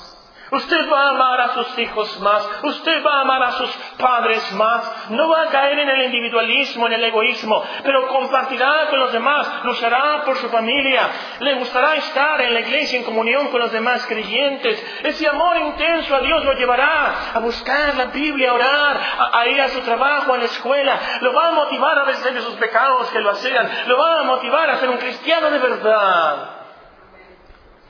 Usted 0.50 0.90
va 0.90 1.06
a 1.06 1.10
amar 1.10 1.40
a 1.40 1.54
sus 1.54 1.78
hijos 1.78 2.18
más, 2.20 2.48
usted 2.64 3.04
va 3.06 3.18
a 3.18 3.20
amar 3.20 3.40
a 3.40 3.52
sus 3.52 3.70
padres 3.96 4.52
más, 4.54 5.10
no 5.10 5.28
va 5.28 5.42
a 5.42 5.46
caer 5.46 5.78
en 5.78 5.88
el 5.88 6.02
individualismo, 6.06 6.88
en 6.88 6.94
el 6.94 7.04
egoísmo, 7.04 7.62
pero 7.84 8.08
compartirá 8.08 8.88
con 8.90 8.98
los 8.98 9.12
demás, 9.12 9.48
luchará 9.62 10.24
por 10.24 10.36
su 10.38 10.48
familia, 10.48 11.08
le 11.38 11.54
gustará 11.54 11.94
estar 11.94 12.40
en 12.40 12.52
la 12.52 12.60
iglesia 12.60 12.98
en 12.98 13.04
comunión 13.04 13.46
con 13.48 13.60
los 13.60 13.70
demás 13.70 14.04
creyentes. 14.06 14.84
Ese 15.04 15.28
amor 15.28 15.56
intenso 15.56 16.16
a 16.16 16.20
Dios 16.20 16.44
lo 16.44 16.54
llevará 16.54 17.30
a 17.32 17.38
buscar 17.38 17.94
la 17.94 18.06
Biblia, 18.06 18.50
a 18.50 18.54
orar, 18.54 19.00
a, 19.32 19.46
ir 19.46 19.60
a 19.60 19.68
su 19.68 19.80
trabajo, 19.82 20.34
a 20.34 20.38
la 20.38 20.46
escuela, 20.46 20.98
lo 21.20 21.32
va 21.32 21.48
a 21.48 21.52
motivar 21.52 21.96
a 21.96 22.04
vencer 22.04 22.34
de 22.34 22.42
sus 22.42 22.54
pecados 22.54 23.08
que 23.10 23.20
lo 23.20 23.30
hacían, 23.30 23.70
lo 23.86 23.96
va 23.96 24.20
a 24.20 24.22
motivar 24.24 24.68
a 24.68 24.78
ser 24.78 24.88
un 24.88 24.98
cristiano 24.98 25.48
de 25.48 25.58
verdad, 25.60 26.50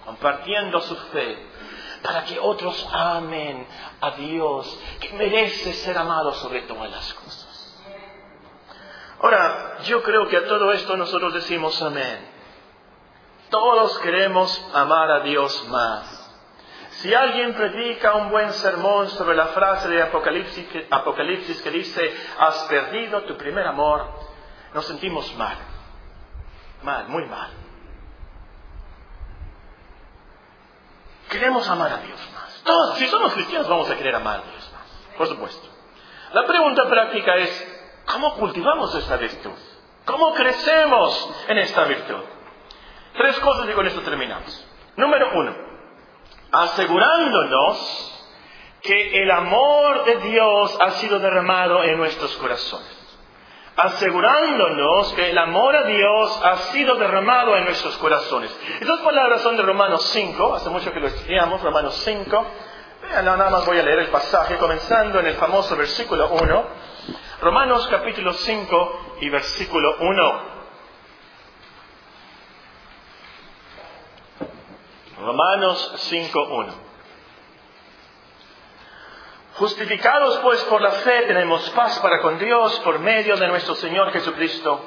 compartiendo 0.05 0.79
su 0.81 0.95
fe 1.11 1.50
para 2.03 2.25
que 2.25 2.39
otros 2.39 2.89
amen 2.93 3.67
a 4.01 4.11
Dios, 4.13 4.81
que 5.01 5.13
merece 5.15 5.73
ser 5.75 5.99
amado 5.99 6.33
sobre 6.35 6.63
todas 6.63 6.91
las 6.91 7.13
cosas. 7.15 7.51
Ahora, 9.23 9.79
yo 9.85 10.03
creo 10.03 10.29
que 10.29 10.37
a 10.39 10.47
todo 10.47 10.73
esto 10.73 10.97
nosotros 10.97 11.35
decimos 11.35 11.81
amén. 11.83 12.27
Todos 13.51 13.99
queremos 13.99 14.71
amar 14.73 15.11
a 15.11 15.21
Dios 15.21 15.67
más. 15.69 16.21
Si 17.01 17.13
alguien 17.15 17.55
predica 17.55 18.15
un 18.15 18.31
buen 18.31 18.53
sermón 18.53 19.09
sobre 19.11 19.37
la 19.37 19.47
frase 19.47 19.89
de 19.89 20.03
Apocalipsis 20.03 20.69
que, 20.69 20.87
Apocalipsis 20.91 21.61
que 21.63 21.71
dice, 21.71 22.15
has 22.39 22.65
perdido 22.65 23.23
tu 23.23 23.37
primer 23.37 23.67
amor, 23.67 24.07
nos 24.75 24.87
sentimos 24.87 25.35
mal. 25.37 25.57
Mal, 26.83 27.09
muy 27.09 27.27
mal. 27.27 27.60
Queremos 31.31 31.69
amar 31.69 31.93
a 31.93 31.99
Dios 31.99 32.21
más. 32.35 32.63
Todos, 32.65 32.99
si 32.99 33.07
somos 33.07 33.33
cristianos, 33.35 33.69
vamos 33.69 33.89
a 33.89 33.97
querer 33.97 34.15
amar 34.15 34.41
a 34.41 34.51
Dios 34.51 34.71
más. 34.73 35.17
Por 35.17 35.29
supuesto. 35.29 35.69
La 36.33 36.45
pregunta 36.45 36.89
práctica 36.89 37.37
es, 37.37 37.83
¿cómo 38.07 38.35
cultivamos 38.35 38.95
esta 38.97 39.17
virtud? 39.17 39.57
¿Cómo 40.05 40.35
crecemos 40.35 41.31
en 41.49 41.59
esta 41.59 41.85
virtud? 41.85 42.23
Tres 43.17 43.39
cosas 43.39 43.69
y 43.69 43.73
con 43.73 43.87
esto 43.87 44.01
terminamos. 44.03 44.67
Número 44.97 45.31
uno, 45.35 45.55
asegurándonos 46.53 48.29
que 48.83 49.23
el 49.23 49.31
amor 49.31 50.05
de 50.05 50.17
Dios 50.17 50.79
ha 50.81 50.91
sido 50.93 51.19
derramado 51.21 51.85
en 51.85 51.97
nuestros 51.97 52.37
corazones 52.37 53.00
asegurándonos 53.77 55.13
que 55.15 55.31
el 55.31 55.39
amor 55.39 55.75
a 55.77 55.85
Dios 55.85 56.41
ha 56.45 56.57
sido 56.73 56.97
derramado 56.97 57.57
en 57.57 57.65
nuestros 57.65 57.97
corazones. 57.99 58.55
Estas 58.81 59.01
palabras 59.01 59.43
son 59.43 59.57
de 59.57 59.63
Romanos 59.63 60.05
5, 60.11 60.55
hace 60.55 60.71
mucho 60.71 60.93
que 60.93 61.01
lo 61.01 61.07
estudiamos, 61.07 61.63
Romanos 61.63 61.95
5. 62.05 62.47
Vean, 63.03 63.25
nada 63.25 63.51
más 63.51 63.65
voy 63.65 63.79
a 63.79 63.83
leer 63.83 64.01
el 64.01 64.09
pasaje, 64.09 64.57
comenzando 64.59 65.21
en 65.21 65.27
el 65.27 65.35
famoso 65.35 65.77
versículo 65.77 66.29
1. 66.29 66.67
Romanos 67.41 67.89
capítulo 67.91 68.33
5 68.33 69.17
y 69.23 69.31
versículo 69.31 69.97
1. 70.01 70.61
Romanos 75.21 75.93
5, 75.97 76.49
1. 76.51 76.90
Justificados 79.61 80.39
pues 80.39 80.65
por 80.65 80.81
la 80.81 80.91
fe 80.91 81.25
tenemos 81.27 81.69
paz 81.73 81.99
para 81.99 82.23
con 82.23 82.39
Dios 82.39 82.81
por 82.81 82.99
medio 82.99 83.37
de 83.37 83.47
nuestro 83.47 83.75
Señor 83.75 84.11
Jesucristo, 84.11 84.81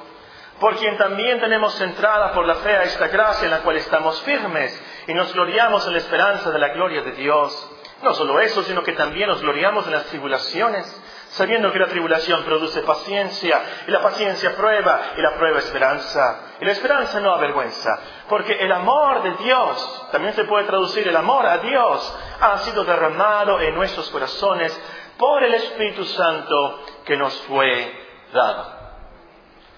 por 0.60 0.78
quien 0.78 0.98
también 0.98 1.40
tenemos 1.40 1.80
entrada 1.80 2.32
por 2.32 2.48
la 2.48 2.56
fe 2.56 2.72
a 2.72 2.82
esta 2.82 3.08
gracia 3.08 3.46
en 3.46 3.52
la 3.52 3.60
cual 3.60 3.78
estamos 3.78 4.20
firmes 4.24 4.84
y 5.06 5.14
nos 5.14 5.32
gloriamos 5.32 5.86
en 5.86 5.94
la 5.94 6.00
esperanza 6.00 6.50
de 6.50 6.58
la 6.58 6.70
gloria 6.70 7.04
de 7.04 7.12
Dios. 7.12 7.72
No 8.02 8.16
solo 8.16 8.40
eso, 8.40 8.64
sino 8.64 8.82
que 8.82 8.94
también 8.94 9.30
nos 9.30 9.44
gloriamos 9.44 9.86
en 9.86 9.94
las 9.94 10.06
tribulaciones 10.06 11.03
sabiendo 11.34 11.72
que 11.72 11.80
la 11.80 11.88
tribulación 11.88 12.44
produce 12.44 12.82
paciencia, 12.82 13.62
y 13.88 13.92
la 13.92 14.02
paciencia 14.02 14.56
prueba, 14.56 15.14
y 15.18 15.22
la 15.22 15.36
prueba 15.36 15.60
esperanza. 15.60 16.54
Y 16.60 16.66
la 16.66 16.72
esperanza 16.72 17.20
no 17.20 17.34
avergüenza, 17.34 18.00
porque 18.30 18.54
el 18.54 18.72
amor 18.72 19.24
de 19.24 19.44
Dios, 19.44 20.08
también 20.12 20.34
se 20.34 20.46
puede 20.46 20.66
traducir 20.66 21.08
el 21.08 21.16
amor 21.16 21.46
a 21.46 21.58
Dios, 21.58 22.18
ha 22.40 22.60
sido 22.60 22.84
derramado 22.84 23.60
en 23.62 23.74
nuestros 23.74 24.10
corazones 24.12 24.80
por 25.18 25.44
el 25.44 25.56
Espíritu 25.56 26.06
Santo 26.06 26.84
que 27.06 27.18
nos 27.18 27.34
fue 27.42 27.92
dado. 28.32 28.84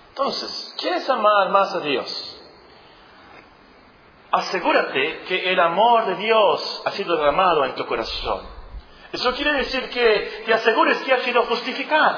Entonces, 0.09 0.75
¿quieres 0.77 1.09
amar 1.09 1.49
más 1.49 1.73
a 1.73 1.79
Dios? 1.79 2.41
Asegúrate 4.31 5.21
que 5.27 5.51
el 5.51 5.59
amor 5.59 6.05
de 6.07 6.15
Dios 6.15 6.83
ha 6.85 6.91
sido 6.91 7.15
derramado 7.15 7.63
en 7.63 7.75
tu 7.75 7.85
corazón. 7.85 8.54
Eso 9.15 9.33
quiere 9.33 9.53
decir 9.53 9.89
que 9.89 10.43
te 10.45 10.53
asegures 10.53 10.97
que 11.03 11.13
has 11.13 11.21
sido 11.21 11.43
justificado, 11.43 12.17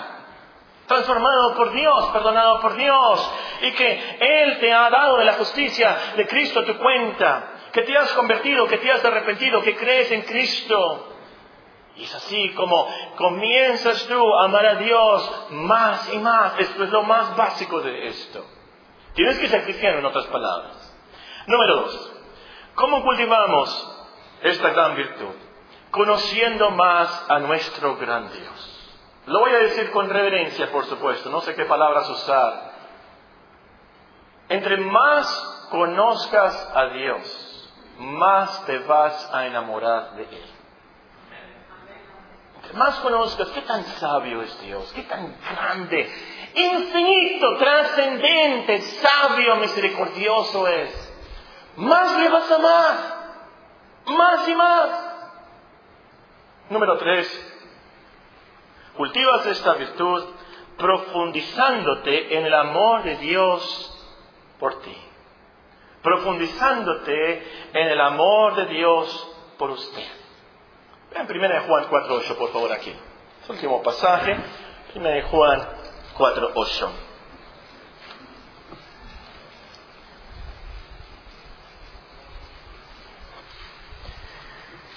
transformado 0.88 1.54
por 1.54 1.72
Dios, 1.72 2.06
perdonado 2.08 2.60
por 2.60 2.76
Dios, 2.76 3.32
y 3.62 3.72
que 3.74 4.18
Él 4.20 4.58
te 4.60 4.74
ha 4.74 4.90
dado 4.90 5.18
de 5.18 5.26
la 5.26 5.34
justicia 5.34 5.96
de 6.16 6.26
Cristo 6.26 6.66
tu 6.66 6.76
cuenta, 6.80 7.52
que 7.72 7.84
te 7.84 7.96
has 7.96 8.12
convertido, 8.14 8.68
que 8.68 8.80
te 8.80 8.92
has 8.92 9.06
arrepentido, 9.06 9.62
que 9.62 9.76
crees 9.76 10.12
en 10.12 10.24
Cristo. 10.24 11.14
Y 11.98 12.06
es 12.06 12.16
así 12.16 12.50
como 12.56 12.88
comienzas 13.16 14.08
tú 14.08 14.34
a 14.36 14.46
amar 14.46 14.66
a 14.66 14.76
Dios 14.76 15.48
más 15.52 16.12
y 16.12 16.18
más. 16.18 16.54
Esto 16.58 16.84
es 16.84 16.90
lo 16.90 17.04
más 17.04 17.36
básico 17.36 17.80
de 17.82 18.08
esto. 18.08 18.44
Tienes 19.14 19.38
que 19.38 19.50
sacrificar 19.50 19.98
en 19.98 20.06
otras 20.06 20.26
palabras. 20.26 20.96
Número 21.46 21.76
dos, 21.76 22.14
¿cómo 22.74 23.04
cultivamos 23.04 24.10
esta 24.42 24.70
gran 24.70 24.96
virtud? 24.96 25.47
Conociendo 25.92 26.72
más 26.72 27.26
a 27.30 27.40
nuestro 27.40 27.96
gran 27.98 28.32
Dios. 28.32 28.94
Lo 29.26 29.40
voy 29.40 29.52
a 29.52 29.60
decir 29.60 29.92
con 29.92 30.10
reverencia, 30.10 30.72
por 30.72 30.86
supuesto, 30.86 31.30
no 31.30 31.42
sé 31.42 31.56
qué 31.56 31.66
palabras 31.66 32.10
usar. 32.10 32.72
Entre 34.50 34.78
más 34.78 35.68
conozcas 35.70 36.72
a 36.74 36.86
Dios, 36.88 37.74
más 38.00 38.66
te 38.66 38.80
vas 38.80 39.34
a 39.34 39.46
enamorar 39.48 40.16
de 40.16 40.24
Él 40.24 40.58
más 42.74 42.96
conozcas 43.00 43.50
qué 43.50 43.62
tan 43.62 43.84
sabio 43.84 44.42
es 44.42 44.62
Dios, 44.62 44.92
qué 44.94 45.04
tan 45.04 45.36
grande, 45.42 46.10
infinito, 46.54 47.58
trascendente, 47.58 48.82
sabio, 48.82 49.56
misericordioso 49.58 50.68
es, 50.68 51.14
más 51.78 52.18
le 52.18 52.30
vas 52.30 52.52
a 52.52 52.56
amar, 52.56 52.96
más 54.06 54.48
y 54.48 54.56
más. 54.56 55.07
Número 56.70 56.98
tres, 56.98 57.28
cultivas 58.98 59.46
esta 59.46 59.74
virtud 59.76 60.24
profundizándote 60.78 62.38
en 62.38 62.46
el 62.46 62.54
amor 62.54 63.04
de 63.04 63.16
Dios 63.18 63.94
por 64.60 64.82
ti, 64.82 64.96
profundizándote 66.04 67.70
en 67.74 67.88
el 67.88 68.02
amor 68.02 68.56
de 68.56 68.66
Dios 68.66 69.36
por 69.58 69.72
usted. 69.72 70.08
En 71.16 71.26
1 71.26 71.62
Juan 71.68 71.86
4.8, 71.90 72.36
por 72.36 72.52
favor, 72.52 72.72
aquí. 72.74 72.94
Último 73.48 73.82
pasaje, 73.82 74.38
1 74.94 75.28
Juan 75.30 75.70
4.8. 76.18 77.07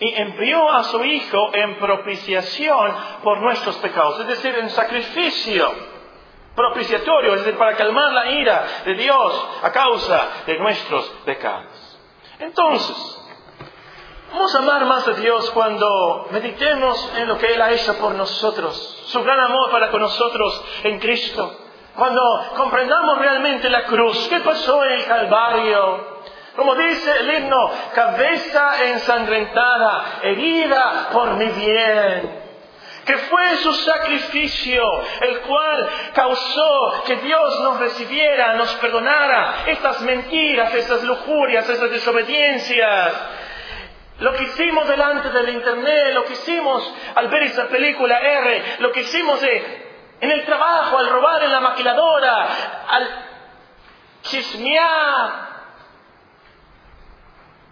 y 0.00 0.14
envió 0.14 0.70
a 0.70 0.84
su 0.84 1.04
Hijo 1.04 1.50
en 1.54 1.76
propiciación 1.76 2.94
por 3.22 3.40
nuestros 3.40 3.76
pecados, 3.76 4.20
es 4.20 4.28
decir, 4.28 4.54
en 4.56 4.70
sacrificio 4.70 5.94
propiciatorio, 6.54 7.34
es 7.34 7.44
decir, 7.44 7.58
para 7.58 7.76
calmar 7.76 8.12
la 8.12 8.30
ira 8.30 8.64
de 8.84 8.94
Dios 8.94 9.48
a 9.62 9.72
causa 9.72 10.28
de 10.46 10.58
nuestros 10.58 11.04
pecados. 11.24 11.98
Entonces, 12.38 13.20
Vamos 14.34 14.52
a 14.52 14.58
amar 14.58 14.84
más 14.84 15.06
a 15.06 15.12
Dios 15.12 15.48
cuando 15.52 16.26
meditemos 16.32 17.12
en 17.18 17.28
lo 17.28 17.38
que 17.38 17.54
Él 17.54 17.62
ha 17.62 17.70
hecho 17.70 17.96
por 17.98 18.16
nosotros, 18.16 19.04
su 19.06 19.22
gran 19.22 19.38
amor 19.38 19.70
para 19.70 19.92
con 19.92 20.00
nosotros 20.00 20.64
en 20.82 20.98
Cristo. 20.98 21.56
Cuando 21.94 22.20
comprendamos 22.56 23.18
realmente 23.18 23.70
la 23.70 23.84
cruz, 23.84 24.26
qué 24.28 24.40
pasó 24.40 24.84
en 24.86 24.92
el 24.94 25.04
Calvario. 25.04 26.13
Como 26.56 26.74
dice 26.76 27.10
el 27.20 27.34
himno, 27.34 27.70
cabeza 27.94 28.84
ensangrentada, 28.84 30.20
herida 30.22 31.08
por 31.12 31.34
mi 31.34 31.46
bien 31.46 32.44
que 33.04 33.18
fue 33.18 33.56
su 33.58 33.72
sacrificio, 33.72 34.82
el 35.20 35.40
cual 35.40 35.88
causó 36.14 37.02
que 37.06 37.16
Dios 37.16 37.60
nos 37.60 37.78
recibiera, 37.78 38.54
nos 38.54 38.72
perdonara 38.76 39.64
estas 39.66 40.00
mentiras, 40.00 40.74
estas 40.74 41.02
lujurias, 41.02 41.68
estas 41.68 41.90
desobediencias, 41.90 43.12
lo 44.20 44.32
que 44.34 44.44
hicimos 44.44 44.88
delante 44.88 45.28
del 45.30 45.50
Internet, 45.50 46.14
lo 46.14 46.24
que 46.24 46.32
hicimos 46.34 46.94
al 47.14 47.28
ver 47.28 47.42
esa 47.42 47.66
película 47.66 48.18
R, 48.18 48.76
lo 48.78 48.92
que 48.92 49.00
hicimos 49.00 49.42
en 49.42 50.30
el 50.30 50.44
trabajo, 50.44 50.98
al 50.98 51.08
robar 51.10 51.42
en 51.42 51.52
la 51.52 51.60
maquiladora, 51.60 52.48
al 52.88 53.08
chismear, 54.22 55.53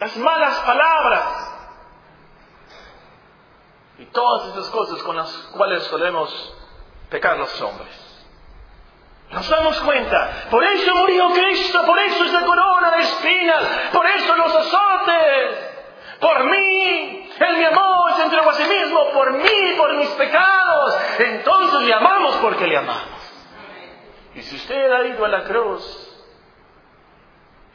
las 0.02 0.16
malas 0.16 0.58
palabras 0.58 1.24
y 3.98 4.04
todas 4.06 4.48
esas 4.48 4.68
cosas 4.70 5.00
con 5.04 5.16
las 5.16 5.30
cuales 5.54 5.84
solemos 5.84 6.54
pecar 7.08 7.36
los 7.36 7.60
hombres. 7.60 7.88
Nos 9.30 9.48
damos 9.48 9.78
cuenta, 9.78 10.48
por 10.50 10.64
eso 10.64 10.92
murió 10.96 11.30
Cristo, 11.30 11.84
por 11.86 11.96
eso 12.00 12.24
es 12.24 12.32
la 12.32 12.44
corona 12.44 12.90
de 12.90 12.98
espinas, 13.00 13.62
por 13.92 14.04
eso 14.04 14.36
los 14.36 14.52
azotes 14.56 15.70
por 16.18 16.50
mí. 16.50 17.30
Él 17.38 17.56
me 17.58 17.66
amó, 17.66 18.16
se 18.16 18.22
entregó 18.24 18.50
a 18.50 18.54
sí 18.54 18.64
mismo 18.64 19.08
por 19.12 19.32
mí, 19.34 19.74
por 19.76 19.96
mis 19.98 20.10
pecados. 20.10 20.98
Entonces 21.20 21.82
le 21.82 21.94
amamos 21.94 22.36
porque 22.38 22.66
le 22.66 22.76
amamos. 22.76 23.20
Y 24.34 24.42
si 24.42 24.56
usted 24.56 24.90
ha 24.90 25.06
ido 25.06 25.24
a 25.24 25.28
la 25.28 25.44
cruz 25.44 26.01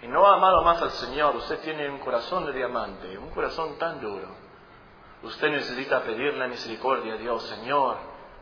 y 0.02 0.08
no 0.08 0.28
ha 0.28 0.36
amado 0.36 0.64
más 0.64 0.82
al 0.82 0.92
Señor, 0.92 1.36
usted 1.36 1.60
tiene 1.60 1.90
un 1.90 2.00
corazón 2.00 2.46
de 2.46 2.54
diamante, 2.54 3.18
un 3.18 3.30
corazón 3.32 3.78
tan 3.78 4.00
duro. 4.00 4.28
Usted 5.24 5.50
necesita 5.50 6.02
pedirle 6.04 6.48
misericordia 6.48 7.14
a 7.14 7.18
Dios, 7.18 7.44
Señor, 7.48 7.98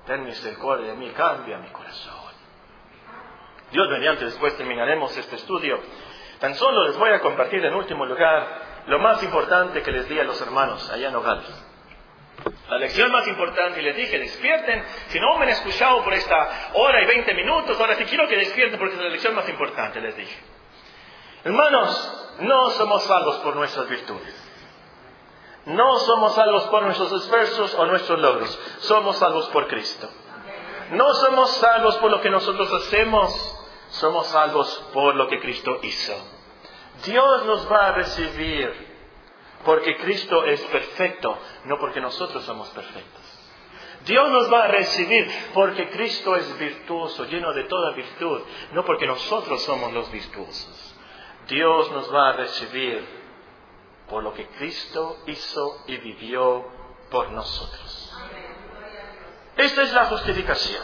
ten 0.06 0.26
misericordia 0.26 0.88
de 0.88 0.95
mí, 0.95 1.10
cambia 1.12 1.58
mi 1.58 1.70
corazón. 1.70 2.14
Dios 3.72 3.89
mediante, 3.89 4.26
después 4.26 4.56
terminaremos 4.58 5.16
este 5.18 5.38
estudio. 5.38 5.80
Tan 6.39 6.53
solo 6.56 6.86
les 6.86 6.97
voy 6.97 7.12
a 7.12 7.22
compartir 7.22 7.64
en 7.66 7.74
último 7.74 8.06
lugar 8.06 8.84
lo 8.88 8.99
más 8.99 9.24
importante 9.24 9.82
que 9.82 9.91
les 9.91 10.08
di 10.08 10.20
a 10.20 10.24
los 10.24 10.39
hermanos 10.41 10.89
allá 10.91 11.08
en 11.08 11.14
Nogales. 11.14 11.66
La 12.70 12.78
lección 12.78 13.12
más 13.12 13.28
importante, 13.28 13.80
y 13.80 13.84
les 13.84 13.95
dije, 13.95 14.20
despierten. 14.20 14.84
Si 15.08 15.20
no 15.20 15.38
me 15.38 15.45
han 15.45 15.49
escuchado 15.49 16.03
por 16.03 16.14
esta 16.14 16.72
hora 16.74 17.01
y 17.01 17.06
veinte 17.06 17.34
minutos, 17.34 17.80
ahora 17.80 17.95
sí 17.95 18.06
quiero 18.06 18.28
que 18.28 18.36
despierten 18.36 18.78
porque 18.78 18.95
es 18.95 19.01
la 19.01 19.10
lección 19.10 19.34
más 19.34 19.47
importante, 19.47 20.01
les 20.01 20.16
dije. 20.16 20.36
Hermanos, 21.45 22.37
no 22.39 22.71
somos 22.71 23.03
salvos 23.03 23.35
por 23.37 23.55
nuestras 23.55 23.87
virtudes. 23.87 24.33
No 25.67 25.99
somos 25.99 26.33
salvos 26.33 26.63
por 26.63 26.81
nuestros 26.81 27.11
esfuerzos 27.11 27.75
o 27.75 27.85
nuestros 27.85 28.19
logros. 28.19 28.59
Somos 28.79 29.15
salvos 29.17 29.47
por 29.49 29.67
Cristo. 29.67 30.09
No 30.93 31.13
somos 31.13 31.51
salvos 31.57 31.97
por 31.97 32.09
lo 32.09 32.19
que 32.19 32.31
nosotros 32.31 32.73
hacemos. 32.73 33.31
Somos 33.89 34.25
salvos 34.25 34.89
por 34.91 35.15
lo 35.15 35.27
que 35.27 35.39
Cristo 35.39 35.79
hizo. 35.83 36.15
Dios 37.05 37.45
nos 37.45 37.71
va 37.71 37.89
a 37.89 37.91
recibir 37.91 38.95
porque 39.63 39.97
Cristo 39.97 40.45
es 40.45 40.61
perfecto, 40.63 41.37
no 41.65 41.77
porque 41.77 42.01
nosotros 42.01 42.43
somos 42.43 42.69
perfectos. 42.69 43.21
Dios 44.03 44.31
nos 44.31 44.51
va 44.51 44.63
a 44.63 44.67
recibir 44.67 45.31
porque 45.53 45.89
Cristo 45.89 46.35
es 46.35 46.57
virtuoso, 46.57 47.25
lleno 47.25 47.53
de 47.53 47.65
toda 47.65 47.91
virtud, 47.93 48.41
no 48.71 48.83
porque 48.83 49.05
nosotros 49.05 49.63
somos 49.63 49.93
los 49.93 50.11
virtuosos. 50.11 50.84
Dios 51.47 51.91
nos 51.91 52.13
va 52.13 52.29
a 52.29 52.33
recibir 52.33 53.05
por 54.09 54.23
lo 54.23 54.33
que 54.33 54.47
Cristo 54.47 55.17
hizo 55.27 55.83
y 55.87 55.97
vivió 55.97 56.65
por 57.09 57.31
nosotros. 57.31 58.13
Esta 59.57 59.83
es 59.83 59.93
la 59.93 60.05
justificación. 60.05 60.83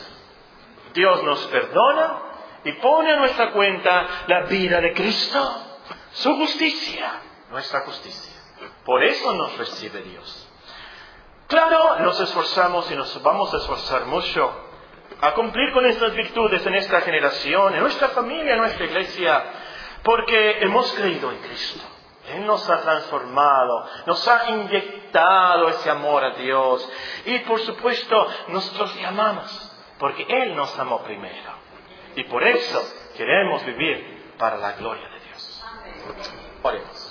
Dios 0.94 1.24
nos 1.24 1.40
perdona 1.48 2.22
y 2.64 2.74
pone 2.74 3.14
a 3.14 3.18
nuestra 3.18 3.52
cuenta 3.52 4.08
la 4.28 4.42
vida 4.44 4.80
de 4.82 4.94
Cristo 4.94 5.68
su 6.12 6.36
justicia, 6.36 7.22
nuestra 7.50 7.82
justicia. 7.82 8.42
Por 8.86 9.04
eso 9.04 9.34
nos 9.34 9.58
recibe 9.58 10.02
Dios. 10.02 10.50
Claro, 11.48 12.00
nos 12.00 12.20
esforzamos 12.20 12.90
y 12.92 12.96
nos 12.96 13.22
vamos 13.22 13.54
a 13.54 13.58
esforzar 13.58 14.06
mucho 14.06 14.54
a 15.20 15.34
cumplir 15.34 15.72
con 15.74 15.86
estas 15.86 16.14
virtudes 16.14 16.66
en 16.66 16.76
esta 16.76 17.02
generación, 17.02 17.76
en 17.76 17.82
nuestra 17.82 18.10
familia, 18.10 18.54
en 18.54 18.60
nuestra 18.60 18.86
iglesia, 18.86 19.44
porque 20.04 20.64
hemos 20.64 20.92
creído 20.94 21.32
en 21.32 21.38
Cristo. 21.40 21.84
Él 22.30 22.46
nos 22.46 22.70
ha 22.70 22.82
transformado, 22.82 23.86
nos 24.06 24.28
ha 24.28 24.50
inyectado 24.50 25.70
ese 25.70 25.90
amor 25.90 26.24
a 26.24 26.36
Dios. 26.36 26.88
Y 27.26 27.40
por 27.40 27.60
supuesto, 27.62 28.28
nosotros 28.50 28.96
le 28.96 29.06
amamos, 29.06 29.72
porque 29.98 30.26
Él 30.30 30.56
nos 30.56 30.78
amó 30.80 31.02
primero. 31.04 31.52
Y 32.16 32.24
por 32.26 32.44
eso 32.44 32.84
queremos 33.18 33.66
vivir 33.66 34.36
para 34.38 34.58
la 34.58 34.74
gloria 34.74 35.08
de 35.10 35.20
Dios. 35.20 35.66
Oremos. 36.62 37.11